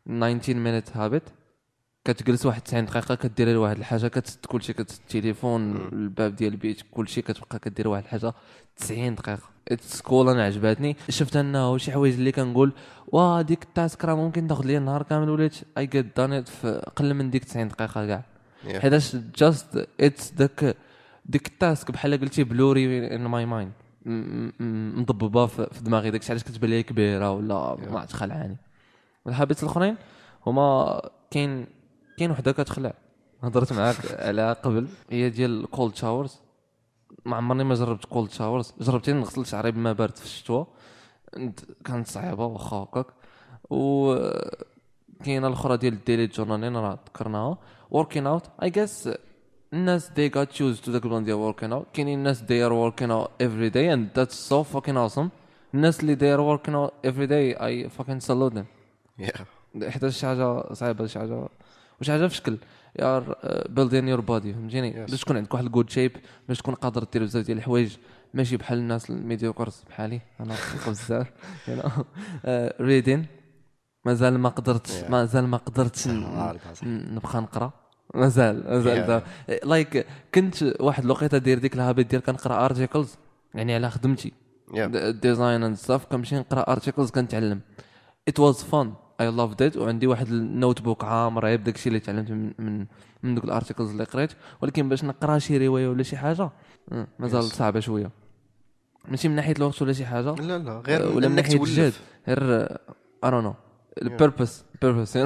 19 0.08 0.54
minute 0.54 0.98
habit 0.98 1.24
كتجلس 2.06 2.46
واحد 2.46 2.62
90 2.62 2.86
دقيقة 2.86 3.16
كدير 3.16 3.58
واحد 3.58 3.78
الحاجة 3.78 4.08
كتسد 4.08 4.46
كلشي 4.46 4.74
كتسد 4.74 5.00
التليفون 5.02 5.76
الباب 5.76 6.36
ديال 6.36 6.54
البيت 6.54 6.82
كلشي 6.92 7.22
كتبقى 7.22 7.60
كدير 7.60 7.88
واحد 7.88 8.04
الحاجة 8.04 8.34
90 8.78 9.16
دقيقة. 9.16 9.40
it's 9.68 10.02
cool 10.02 10.30
أنا 10.30 10.44
عجباتني. 10.44 10.96
شفت 11.10 11.36
انه 11.36 11.78
شي 11.78 11.92
حوايج 11.92 12.14
اللي 12.14 12.32
كنقول 12.32 12.72
واه 13.08 13.42
ديك 13.42 13.64
ال 13.64 13.72
task 13.72 14.06
راه 14.06 14.16
ممكن 14.16 14.48
تاخذ 14.48 14.66
لي 14.66 14.78
النهار 14.78 15.04
كامل 15.04 15.30
وليت 15.30 15.56
I 15.78 15.86
get 15.86 16.18
done 16.18 16.44
في 16.44 16.68
أقل 16.68 17.14
من 17.14 17.30
ديك 17.30 17.44
90 17.44 17.68
دقيقة 17.68 18.06
كاع. 18.06 18.24
Yeah. 18.68 18.76
حيتاش 18.76 19.16
just 19.16 19.88
it's 20.00 20.32
داك 20.32 20.78
ديك 21.26 21.48
ال 21.48 21.56
task 21.56 21.92
بحال 21.92 22.20
قلتي 22.20 22.44
blurry 22.44 23.16
in 23.16 23.26
my 23.26 23.46
mind 23.46 23.72
مضببه 25.00 25.46
في 25.46 25.82
دماغي 25.82 26.12
داكشي 26.12 26.32
علاش 26.32 26.44
كتبان 26.44 26.70
لي 26.70 26.84
كبيرة 26.84 27.32
ولا 27.32 27.78
ما 27.92 28.00
عرفتش 28.00 28.16
خلعاني. 28.16 28.58
ال 29.28 29.33
habits 29.33 29.64
الأخرين 29.64 29.96
هما 30.46 31.02
كاين 31.32 31.68
كاين 32.18 32.32
وحدة 32.32 32.52
كتخلع. 32.52 32.94
هضرت 33.44 33.74
معاك 33.74 33.96
عليها 34.20 34.54
قبل. 34.54 34.88
هي 35.10 35.30
ديال 35.30 35.66
cold 35.72 35.96
showers 35.96 36.40
ما 37.26 37.38
عمرني 37.38 37.64
ما 37.64 37.76
جربت 37.76 38.06
cold 38.06 38.32
showers 38.32 38.74
جربت 38.82 39.10
نغسل 39.10 39.46
شعري 39.46 39.72
بما 39.72 39.94
بارد 39.94 40.16
في 40.16 40.26
الشتوى. 40.26 40.68
انت- 41.38 41.66
كانت 41.86 42.08
صعيبة 42.08 42.46
واخا 42.46 42.78
هكاك. 42.78 43.06
و 43.70 44.16
كاينة 45.26 45.48
الأخرى 45.48 45.78
ديال 45.78 45.94
ال 45.94 45.99
daily 45.99 46.28
journaling 46.28 46.78
راه 46.78 47.00
ذكرناها. 47.08 47.58
working 47.92 48.28
out 48.28 48.44
I 48.64 48.70
guess 48.70 49.10
الناس 49.74 50.10
they 50.10 50.32
got 50.32 50.48
used 50.58 50.86
to 50.86 50.88
the 50.88 50.98
plan 51.04 51.24
ديال 51.24 51.54
working 51.54 51.72
out. 51.74 51.92
كاينين 51.94 52.20
الناس 52.20 52.42
they 52.42 52.62
are 52.68 52.74
working 52.92 53.10
out 53.10 53.30
every 53.44 53.70
day 53.74 53.96
and 53.96 54.20
that's 54.20 54.36
so 54.52 54.64
fucking 54.76 54.96
awesome. 54.96 55.30
الناس 55.74 56.00
اللي 56.00 56.16
they 56.16 56.38
are 56.38 56.60
working 56.60 56.74
out 56.74 57.10
every 57.10 57.28
day 57.28 57.60
I 57.60 57.90
fucking 57.98 58.20
salute 58.30 58.54
them. 58.54 58.77
Yeah. 59.22 59.42
حيت 59.84 60.08
شي 60.08 60.26
حاجة 60.28 60.74
صعيبة 60.74 61.08
شي 61.08 61.20
حاجة. 61.20 61.48
وشي 62.02 62.12
حاجة 62.12 62.28
في 62.28 62.36
شكل 62.36 62.58
yeah 63.00 63.24
building 63.70 64.08
your 64.08 64.22
body 64.22 64.54
فهمتيني. 64.54 65.06
باش 65.06 65.22
تكون 65.22 65.38
عندك 65.38 65.54
واحد 65.54 65.66
ال 65.66 65.70
good 65.70 65.90
shape 65.90 66.12
باش 66.48 66.58
تكون 66.58 66.74
قادر 66.74 67.04
دير 67.04 67.24
بزاف 67.24 67.46
ديال 67.46 67.58
الحوايج. 67.58 67.98
ماشي 68.34 68.58
بحال 68.58 68.78
الناس 68.78 69.10
ال 69.10 69.17
mediocres 69.17 69.84
بحالي. 69.90 70.22
أنا 70.40 70.56
بزاف 70.88 71.28
reading 72.82 73.26
مازال 74.06 74.40
ما 74.40 74.50
قدرتش. 74.50 75.04
مازال 75.10 75.48
ما 75.48 75.58
قدرتش 75.58 76.08
نبقى 76.84 77.42
نقرأ. 77.42 77.72
مازال 78.16 78.64
مازال. 78.68 79.22
like 79.64 80.08
كنت 80.36 80.56
واحد 80.80 81.04
الوقيتة 81.04 81.38
دير 81.38 81.60
ديك 81.60 81.74
ال 81.76 81.81
habit 81.81 82.08
ديال 82.10 82.22
كنقرأ 82.24 82.66
articles 82.66 83.16
يعني 83.54 83.76
على 83.76 83.90
خدمتي. 83.90 84.34
design 85.22 85.64
and 85.64 85.76
stuff 85.76 86.06
كنمشي 86.06 86.36
نقرأ 86.36 86.72
articles 86.72 87.12
كنتعلم. 87.12 87.62
it 88.28 88.40
was 88.40 88.64
fun 88.72 88.88
I 89.22 89.32
loved 89.32 89.62
it 89.62 89.78
وعندي 89.78 90.08
واحد 90.08 90.28
ال 90.28 90.82
notebook 90.82 91.04
عامر 91.04 91.56
بداك 91.56 91.76
الشيء 91.76 91.88
اللي 91.88 92.00
تعلمت 92.00 92.32
من 92.32 92.54
من, 92.60 92.86
من 93.24 93.36
دوك 93.36 93.44
ال 93.44 93.49
articles 93.49 93.90
اللي 93.90 94.04
قريت. 94.04 94.32
ولكن 94.62 94.90
باش 94.90 95.04
نقرا 95.04 95.40
شي 95.40 95.68
رواية 95.68 95.88
ولا 95.88 96.04
شي 96.04 96.18
حاجة 96.18 96.50
مازال. 97.20 97.44
صعبة 97.44 97.80
شوية. 97.80 98.12
ماشي 99.08 99.28
من 99.28 99.36
ناحية 99.36 99.54
الوقت 99.58 99.82
ولا 99.82 99.94
شي 99.94 100.06
حاجة؟ 100.06 100.36
لا 100.36 100.58
لا 100.58 100.82
غير 100.88 101.16
ولا 101.16 101.28
من 101.28 101.36
ناحية 101.36 101.64
الجهد 101.64 101.94
غير 102.28 102.64
I 103.24 103.32
don't 103.32 103.44
know 103.44 103.54
ال 104.02 104.09
purpose 104.10 104.64
purpose 104.82 105.20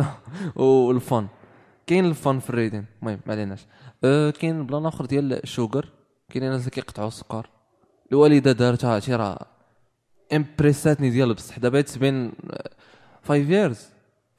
وال 0.55 0.84
fun 0.84 1.27
كاين 1.87 2.05
ال 2.05 2.14
fun 2.14 2.39
في 2.39 2.49
ال 2.49 2.54
reading 2.54 2.85
المهم 3.01 3.19
ما 3.25 3.33
عليناش. 3.33 3.65
أه، 4.03 4.29
كاين 4.29 4.65
plan 4.65 4.85
آخر 4.85 5.05
ديال 5.05 5.33
ال 5.33 5.43
sugar 5.43 5.89
كاين 6.29 6.43
ناس 6.43 6.59
اللي 6.59 6.71
كيقطعوا 6.71 7.07
السكر. 7.07 7.49
الوالدة 8.11 8.51
دارتها 8.51 8.99
شي 8.99 9.15
راه 9.15 9.45
امبريساتني 10.33 11.09
ديال 11.09 11.33
بصح. 11.33 11.59
دابا 11.59 11.81
تبين 11.81 12.31
5 13.27 13.35
years 13.35 13.79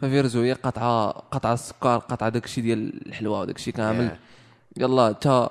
5 0.03 0.15
years 0.15 0.37
وهي 0.37 0.53
قاطعه 0.53 1.11
قاطعه 1.11 1.53
السكر 1.55 1.99
قاطعه 1.99 2.29
داكشي 2.29 2.61
ديال 2.61 3.07
الحلوى 3.09 3.39
وداكشي 3.41 3.73
كامل. 3.73 4.09
Yeah. 4.11 4.81
يلا 4.81 5.13
تا 5.13 5.51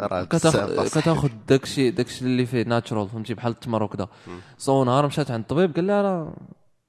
راه 0.00 0.24
كتاخ- 0.24 0.34
بزاف 0.34 0.88
صح. 0.88 1.00
كتاخذ 1.00 1.28
داكشي 1.48 1.90
داكشي 1.90 2.24
اللي 2.24 2.46
فيه 2.46 2.62
natural 2.62 3.08
فهمتي 3.08 3.34
بحال 3.34 3.52
التمر 3.52 3.82
وكذا 3.82 4.08
so 4.58 4.84
نهار 4.84 5.06
مشات 5.06 5.30
عند 5.30 5.40
الطبيب 5.40 5.74
قال 5.76 5.86
لها 5.86 6.02
راه 6.02 6.32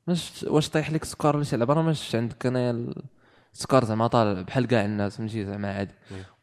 مش 0.07 0.45
واش 0.47 0.69
طايح 0.69 0.91
لك 0.91 1.03
السكر 1.03 1.35
ولا 1.35 1.43
شي 1.43 1.57
لعبه 1.57 1.73
راه 1.73 1.81
ما 1.81 1.93
شفتش 1.93 2.15
عندك 2.15 2.45
انايا 2.45 2.87
السكر 3.53 3.85
زعما 3.85 4.07
طالع 4.07 4.41
بحال 4.41 4.67
كاع 4.67 4.85
الناس 4.85 5.17
فهمتي 5.17 5.45
زعما 5.45 5.73
عادي. 5.73 5.93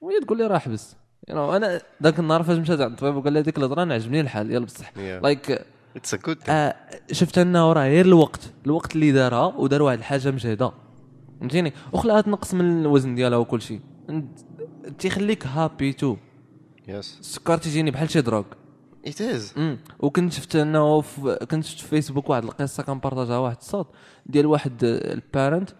وهي 0.00 0.20
تقول 0.20 0.38
لي 0.38 0.46
راه 0.46 0.58
حبس. 0.58 0.96
Know 1.30 1.32
أنا 1.36 1.80
ذاك 2.02 2.18
النهار 2.18 2.42
فاش 2.42 2.58
مشات 2.58 2.80
عند 2.80 2.90
الطبيب 2.92 3.16
وقال 3.16 3.32
لها 3.34 3.42
ديك 3.42 3.58
الهضرة 3.58 3.82
أنا 3.82 3.94
عجبني 3.94 4.20
الحال 4.20 4.50
يلا 4.52 4.64
بصح. 4.64 4.92
like 4.96 5.64
it's 5.96 6.14
a 6.14 6.16
good 6.16 6.38
آه 6.48 6.74
شفت 7.12 7.38
انه 7.38 7.72
راه 7.72 7.82
غير 7.82 8.06
الوقت 8.06 8.52
الوقت 8.66 8.94
اللي 8.94 9.12
دارها 9.12 9.46
ودار 9.46 9.82
واحد 9.82 9.98
الحاجة 9.98 10.30
مجهدة. 10.30 10.72
فهمتيني؟ 11.40 11.72
وخلاها 11.92 12.20
تنقص 12.20 12.54
من 12.54 12.80
الوزن 12.80 13.14
ديالها 13.14 13.38
وكل 13.38 13.62
شيء. 13.62 13.80
تيخليك 14.98 15.46
happy 15.46 15.92
too 15.92 16.16
yes 16.88 17.18
السكر 17.20 17.56
تيجيني 17.58 17.90
بحال 17.90 18.10
شي 18.10 18.20
drogue. 18.20 18.44
it 19.06 19.20
is 19.20 19.54
وكنت 20.00 20.32
شفت 20.32 20.56
أنه 20.56 21.00
في 21.00 21.46
كنت 21.50 21.64
شفت 21.64 21.80
في 21.80 21.88
فيسبوك 21.88 22.30
واحد 22.30 22.44
القصة 22.44 22.82
كان 22.82 22.98
بارطاجها 22.98 23.38
واحد 23.38 23.56
الصوت 23.56 23.86
ديال 24.26 24.46
واحد 24.46 24.84
ال 24.84 24.96
parent 24.96 25.70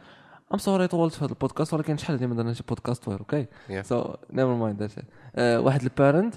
I'm 0.53 0.59
sorry 0.59 0.87
طولت 0.87 1.15
في 1.15 1.25
هذا 1.25 1.33
البودكاست 1.33 1.75
ولكن 1.75 1.97
شحال 1.97 2.19
ديما 2.19 2.35
درنا 2.35 2.53
شي 2.53 2.63
بودكاست 2.69 3.05
طويل 3.05 3.19
okay. 3.19 3.47
so 3.83 4.15
never 4.33 4.55
mind 4.55 4.83
that 4.83 4.93
واحد 5.65 5.83
ال 5.83 5.90
parent 5.90 6.35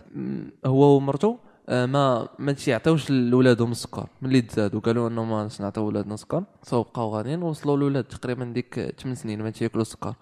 هو 0.66 0.98
ومرته 0.98 1.40
ما 1.70 2.28
ما 2.40 2.52
تيعطيوش 2.52 3.12
لولادهم 3.12 3.72
السكر. 3.72 4.08
ملي 4.22 4.42
تزادوا 4.42 4.80
قالوا 4.80 5.08
إنه 5.08 5.24
ما 5.24 5.50
نعطيو 5.60 5.88
ولادنا 5.88 6.16
سكر. 6.16 6.44
so 6.64 6.84
بقاو 6.84 7.16
غاديين 7.16 7.44
وصلوا 7.44 7.78
الولاد 7.78 8.04
تقريبا 8.04 8.46
ديك 8.46 8.96
8 9.00 9.16
سنين 9.16 9.42
ما 9.42 9.50
تياكلوا 9.50 9.82
السكر. 9.82 10.14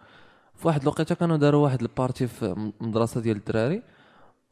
في 0.55 0.67
واحد 0.67 0.81
الوقيته 0.81 1.15
كانوا 1.15 1.37
داروا 1.37 1.63
واحد 1.63 1.81
ال 1.81 1.89
party 1.89 2.27
في 2.27 2.71
مدرسة 2.81 3.21
ديال 3.21 3.37
الدراري 3.37 3.81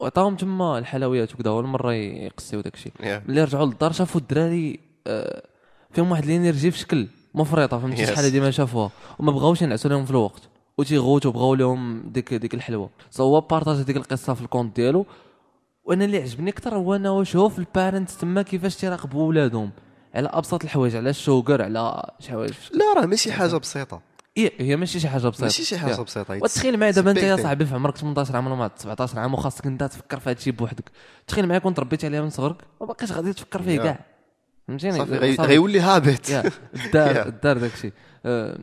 وعطاهم 0.00 0.36
تما 0.36 0.78
الحلويات 0.78 1.34
وكذا 1.34 1.50
اول 1.50 1.66
مرة 1.66 1.92
يقسيو 1.92 2.60
داكشي. 2.60 2.90
Yeah. 2.90 3.28
ملي 3.28 3.44
رجعوا 3.44 3.66
للدار 3.66 3.92
شافوا 3.92 4.20
الدراري 4.20 4.80
آه، 5.06 5.42
فيهم 5.90 6.10
واحد 6.10 6.24
ال 6.24 6.31
energy 6.31 6.70
في 6.70 6.78
شكل 6.78 7.08
مفرطة 7.34 7.78
فهمتي؟ 7.78 8.06
Yes. 8.06 8.08
شحال 8.08 8.24
هادي 8.24 8.40
ما 8.40 8.50
شافوها. 8.50 8.90
وما 9.18 9.32
بغاوش 9.32 9.62
ينعسوا 9.62 9.90
لهم 9.90 10.04
في 10.04 10.10
الوقت. 10.10 10.42
وتيغوتوا 10.78 11.32
بغاو 11.32 11.54
لهم 11.54 12.02
ديك 12.10 12.34
ديك 12.34 12.54
الحلوة. 12.54 12.90
so 13.10 13.22
هو 13.22 13.40
بارطاج 13.40 13.82
ديك 13.82 13.96
القصة 13.96 14.34
في 14.34 14.40
ال 14.40 14.45
compte 14.45 14.76
ديالو. 14.76 15.06
وأنا 15.86 16.04
اللي 16.04 16.22
عجبني 16.22 16.50
أكثر 16.50 16.74
هو 16.76 16.94
انه 16.96 17.24
شوف 17.24 17.58
ال 17.58 17.65
parents 17.65 18.16
تما 18.16 18.42
كيفاش 18.42 18.76
تيراقبوا 18.76 19.28
ولادهم. 19.28 19.70
على 20.14 20.28
أبسط 20.32 20.64
الحوايج 20.64 20.96
على 20.96 21.10
ال 21.10 21.19
sugar 21.19 21.62
على 21.62 22.10
شي 22.20 22.30
حوايج. 22.30 22.52
لا 22.72 23.00
راه 23.00 23.06
ماشي 23.06 23.32
حاجة 23.32 23.56
بسيطة. 23.56 24.00
إيه 24.36 24.52
هي 24.58 24.76
ماشي 24.76 25.00
شي 25.00 25.08
حاجة 25.08 25.28
بسيطة. 25.28 25.44
ماشي 25.44 25.64
شي 25.64 25.78
حاجة. 25.78 26.02
بسيطة. 26.02 26.34
وتخيل 26.42 26.76
معايا 26.78 26.92
دابا 26.92 27.10
انت 27.10 27.18
يا. 27.18 27.36
صاحبي 27.36 27.66
في 27.66 27.74
عمرك 27.74 27.96
18 27.96 28.36
عام 28.36 28.46
ولا 28.46 28.54
ما 28.54 28.70
17 28.76 29.18
عام 29.18 29.34
وخاصك 29.34 29.66
انت 29.66 29.84
تفكر 29.84 30.20
في 30.20 30.30
هذا 30.30 30.38
الشيء 30.38 30.52
بوحدك. 30.52 30.90
تخيل 31.26 31.46
معايا 31.46 31.58
كنت 31.60 31.80
ربيت 31.80 32.04
عليها 32.04 32.20
من 32.22 32.30
صغرك 32.30 32.56
ما 32.80 32.86
باقيش 32.86 33.12
غادي 33.12 33.32
تفكر 33.32 33.62
فيه. 33.62 33.78
كاع. 33.80 33.98
فهمتيني؟ 34.68 34.98
صافي 34.98 35.16
غي- 35.16 35.34
غيولي 35.36 35.80
هابت 35.80 36.30
يا 36.30 36.42
الدار. 36.86 37.26
الدار 37.26 37.58
داكشي 37.58 37.92
آه، 38.26 38.58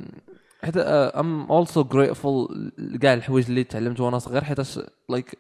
حيت 0.64 0.78
ام 0.78 1.42
اولسو 1.52 1.84
جريتفول 1.84 2.72
كاع 3.02 3.14
الحوايج 3.14 3.46
اللي 3.46 3.64
تعلمت 3.64 4.00
وأنا 4.00 4.20
صغير 4.20 4.44
حيت 4.44 4.58
لايك 5.10 5.38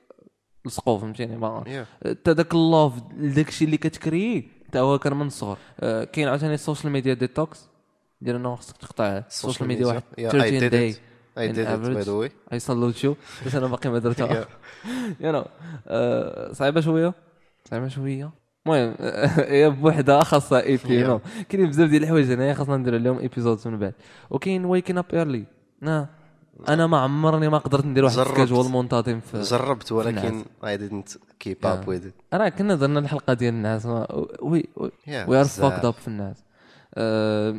لصقوا 0.66 0.98
فهمتيني؟ 1.00 1.38
ما 1.38 1.64
Yeah. 1.66 2.08
حتى 2.10 2.34
داك 2.34 2.54
اللوف 2.54 2.94
داكشي 3.18 3.66
اللي 3.66 3.78
كتكري 3.78 4.50
حتى 4.68 4.80
هو 4.80 5.00
كان 5.00 5.14
من 5.14 5.28
الصغر 5.28 5.58
آه، 5.80 6.04
كاين 6.04 6.28
عاوتاني 6.28 6.54
السوشيال 6.54 6.92
ميديا 6.92 7.14
ديتوكس 7.14 7.70
ديال 8.22 8.36
انه 8.36 8.56
خصك 8.56 8.78
تقطع 8.78 9.06
السوشيال 9.06 9.68
ميديا 9.68 9.86
واحد 9.88 10.02
Yeah, 10.02 10.24
I 10.30 10.32
13 10.32 10.60
did 10.60 10.72
داي 10.72 10.94
it 10.94 10.96
by 11.38 11.56
average. 11.58 12.06
the 12.06 12.30
way. 12.30 12.32
اي 12.54 12.60
صلوت 12.60 13.04
يو 13.04 13.16
بس 13.46 13.56
أنا 13.56 13.68
باقي 13.68 13.90
ما 13.90 14.00
درتها. 14.00 14.44
Yeah. 14.44 14.48
يو 15.22 15.32
نو 15.32 15.46
صعيبة 16.54 16.82
شوية؟ 16.82 17.14
صعيبة 17.70 17.88
شوية؟ 17.88 18.32
المهم 18.68 18.96
هي 19.54 19.70
بوحدها 19.70 20.24
خاصها 20.24 20.64
إي 20.64 20.78
بي 20.78 21.04
Yeah. 21.04 21.08
نو 21.08 21.20
كاينين 21.50 21.70
بزاف 21.70 21.90
ديال 21.90 22.04
الحوايج 22.04 22.32
هنايا 22.32 22.54
خاصنا 22.54 22.78
ندير 22.78 22.96
عليهم 22.96 23.20
ايبيزودز 23.20 23.68
من 23.68 23.80
بعد. 23.80 23.94
وكاين 24.30 24.66
ويكين 24.66 24.98
اب 24.98 25.06
ايرلي 25.14 25.46
أنا 26.70 26.88
ما 26.88 26.98
عمرني 26.98 27.50
ما 27.50 27.58
قدرت 27.58 27.86
ندير 27.86 28.04
واحد. 28.06 28.20
السكاجول 28.20 28.72
منتظم 28.72 29.20
في 29.20 29.42
جربت 29.42 29.92
ولكن 29.92 30.18
النعاس. 30.64 31.18
Keep 31.44 31.58
Yeah. 31.64 31.68
up 31.68 31.88
with 31.88 32.04
it 32.08 32.14
راه 32.34 32.50
كنا 32.50 32.76
درنا 32.76 33.00
الحلقة 33.00 33.34
ديال 33.34 33.54
الناس 33.54 33.86
ما- 33.86 34.08
وي 34.42 34.66
وي 35.28 35.40
ار. 35.40 35.46
فوكد 35.46 35.86
اب 35.86 35.94
في 35.94 36.08
الناس 36.08 36.44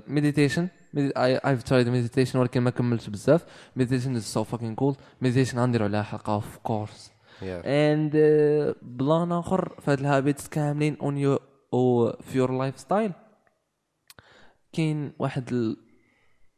ميديتيشن 0.09 0.69
I've 0.97 1.63
tried 1.63 1.89
meditation 1.89 2.39
ولكن 2.39 2.61
ما 2.61 2.71
كملتش 2.71 3.09
بزاف 3.09 3.45
meditation 3.77 4.17
is 4.17 4.23
so 4.25 4.45
fucking 4.45 4.75
cool 4.75 4.97
meditation 5.23 5.59
غنديروا 5.59 5.87
عليها 5.89 6.03
حلقه 6.03 6.33
of 6.35 6.59
course. 6.59 7.11
And 7.43 8.13
plan 8.83 9.33
آخر 9.33 9.77
في 9.81 9.91
هاد 9.91 10.01
ال 10.01 10.08
habits 10.08 10.49
كاملين 10.49 10.97
اون 11.03 11.19
you 11.19 11.39
أو 11.75 12.13
في 12.21 12.39
your 12.39 12.53
lifestyle 12.59 13.13
كاين 14.73 15.13
واحد 15.19 15.53
ال- 15.53 15.77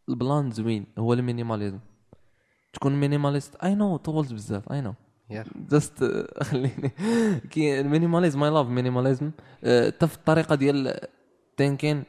ال 0.08 0.17
plan 0.17 0.50
زوين 0.50 0.86
هو 0.98 1.12
ال 1.12 1.18
minimalism 1.18 1.78
تكون 2.76 3.00
minimalist 3.00 3.54
I 3.56 3.74
know 3.74 3.96
طولت 3.96 4.32
بزاف. 4.32 4.72
I 4.72 4.80
know. 4.80 4.94
Just 5.70 6.04
خليني. 6.42 6.92
كاين 7.50 7.86
ال 7.86 7.92
minimalism 7.92 8.42
I 8.42 8.50
love 8.50 8.66
minimalism 8.66 9.30
حتى 9.62 10.06
في 10.06 10.14
الطريقة 10.14 10.54
ديال 10.54 11.00
thinking 11.56 12.02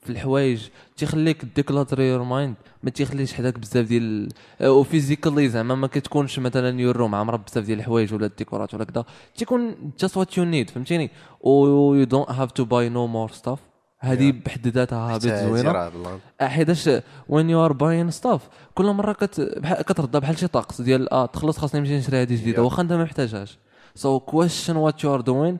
في 0.00 0.10
الحوايج 0.10 0.68
تيخليك 0.96 1.44
declutterي 1.44 2.08
your 2.08 2.22
mind 2.22 2.54
ما 2.82 2.90
تيخليش 2.90 3.34
حداك 3.34 3.58
بزاف 3.58 3.86
ديال 3.86 4.28
و 4.62 4.70
physically 4.70 5.48
زعما 5.48 5.74
ما 5.74 5.86
كتكونش 5.86 6.38
مثلا 6.38 6.80
your 6.80 6.96
room 6.96 7.14
عامرة 7.14 7.36
بزاف 7.36 7.64
ديال 7.64 7.78
الحوايج 7.78 8.14
ولا 8.14 8.26
الديكورات 8.26 8.74
ولا 8.74 8.84
كذا 8.84 9.04
تيكون 9.36 9.92
جاست 10.00 10.16
what 10.16 10.38
you 10.38 10.44
need 10.44 10.70
فهمتيني؟ 10.70 11.10
و 11.40 11.66
you 11.94 12.04
don't 12.04 12.30
have 12.30 12.52
to 12.52 12.64
buy 12.64 12.88
no 12.88 13.06
more 13.06 13.30
stuff 13.30 13.58
هذه 14.02 14.32
Yeah. 14.32 14.34
بحد 14.34 14.68
ذاتها 14.68 15.14
حتى 15.14 15.46
زوينة. 15.46 16.20
حيتاش 16.40 16.90
when 17.28 17.50
you 17.50 17.64
are 17.64 17.72
buying 17.72 18.10
stuff 18.10 18.48
كل 18.74 18.86
مرة 18.86 19.12
كت 19.12 19.40
بحال 19.40 19.82
كترضى 19.82 20.20
بحال 20.20 20.38
شي 20.38 20.46
طقس 20.46 20.80
ديال 20.80 21.12
آه 21.12 21.26
تخلص 21.26 21.58
خاصني 21.58 21.80
نمشي 21.80 21.98
نشري 21.98 22.22
هذه 22.22 22.34
جديدة. 22.34 22.56
Yeah. 22.56 22.60
واخا 22.60 22.82
أنت 22.82 22.92
ما 22.92 23.02
محتاجهاش. 23.02 23.58
سو 23.94 24.20
كويشن 24.20 24.76
وات 24.76 25.04
يو 25.04 25.14
ار 25.14 25.20
دوين 25.20 25.58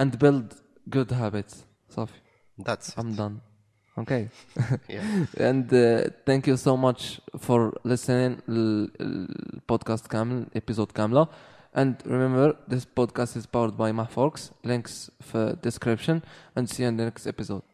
اند 0.00 0.16
بيلد 0.16 0.52
جود 0.88 1.12
هابيتس 1.12 1.64
صافي. 1.88 2.20
It. 2.68 2.98
ام 2.98 3.12
دان 3.12 3.38
أوكي 3.98 4.28
uh, 4.28 6.10
thank 6.30 6.46
you 6.46 6.56
so 6.56 6.76
much 6.76 7.20
for 7.46 7.72
listening 7.88 8.40
البودكاست 8.48 10.06
كامل 10.06 10.46
episode 10.56 10.92
كاملة 10.94 11.28
and 11.76 11.94
remember 12.06 12.54
this 12.72 12.84
podcast 12.98 13.36
is 13.36 13.46
powered 13.46 13.76
by 13.76 13.90
Mahfox 13.92 14.50
links 14.66 15.10
في 15.20 15.56
description. 15.66 16.22
And 16.58 16.64
see 16.70 16.82
you 16.82 16.88
in 16.88 16.96
the 16.96 17.04
next 17.10 17.26
episode. 17.26 17.65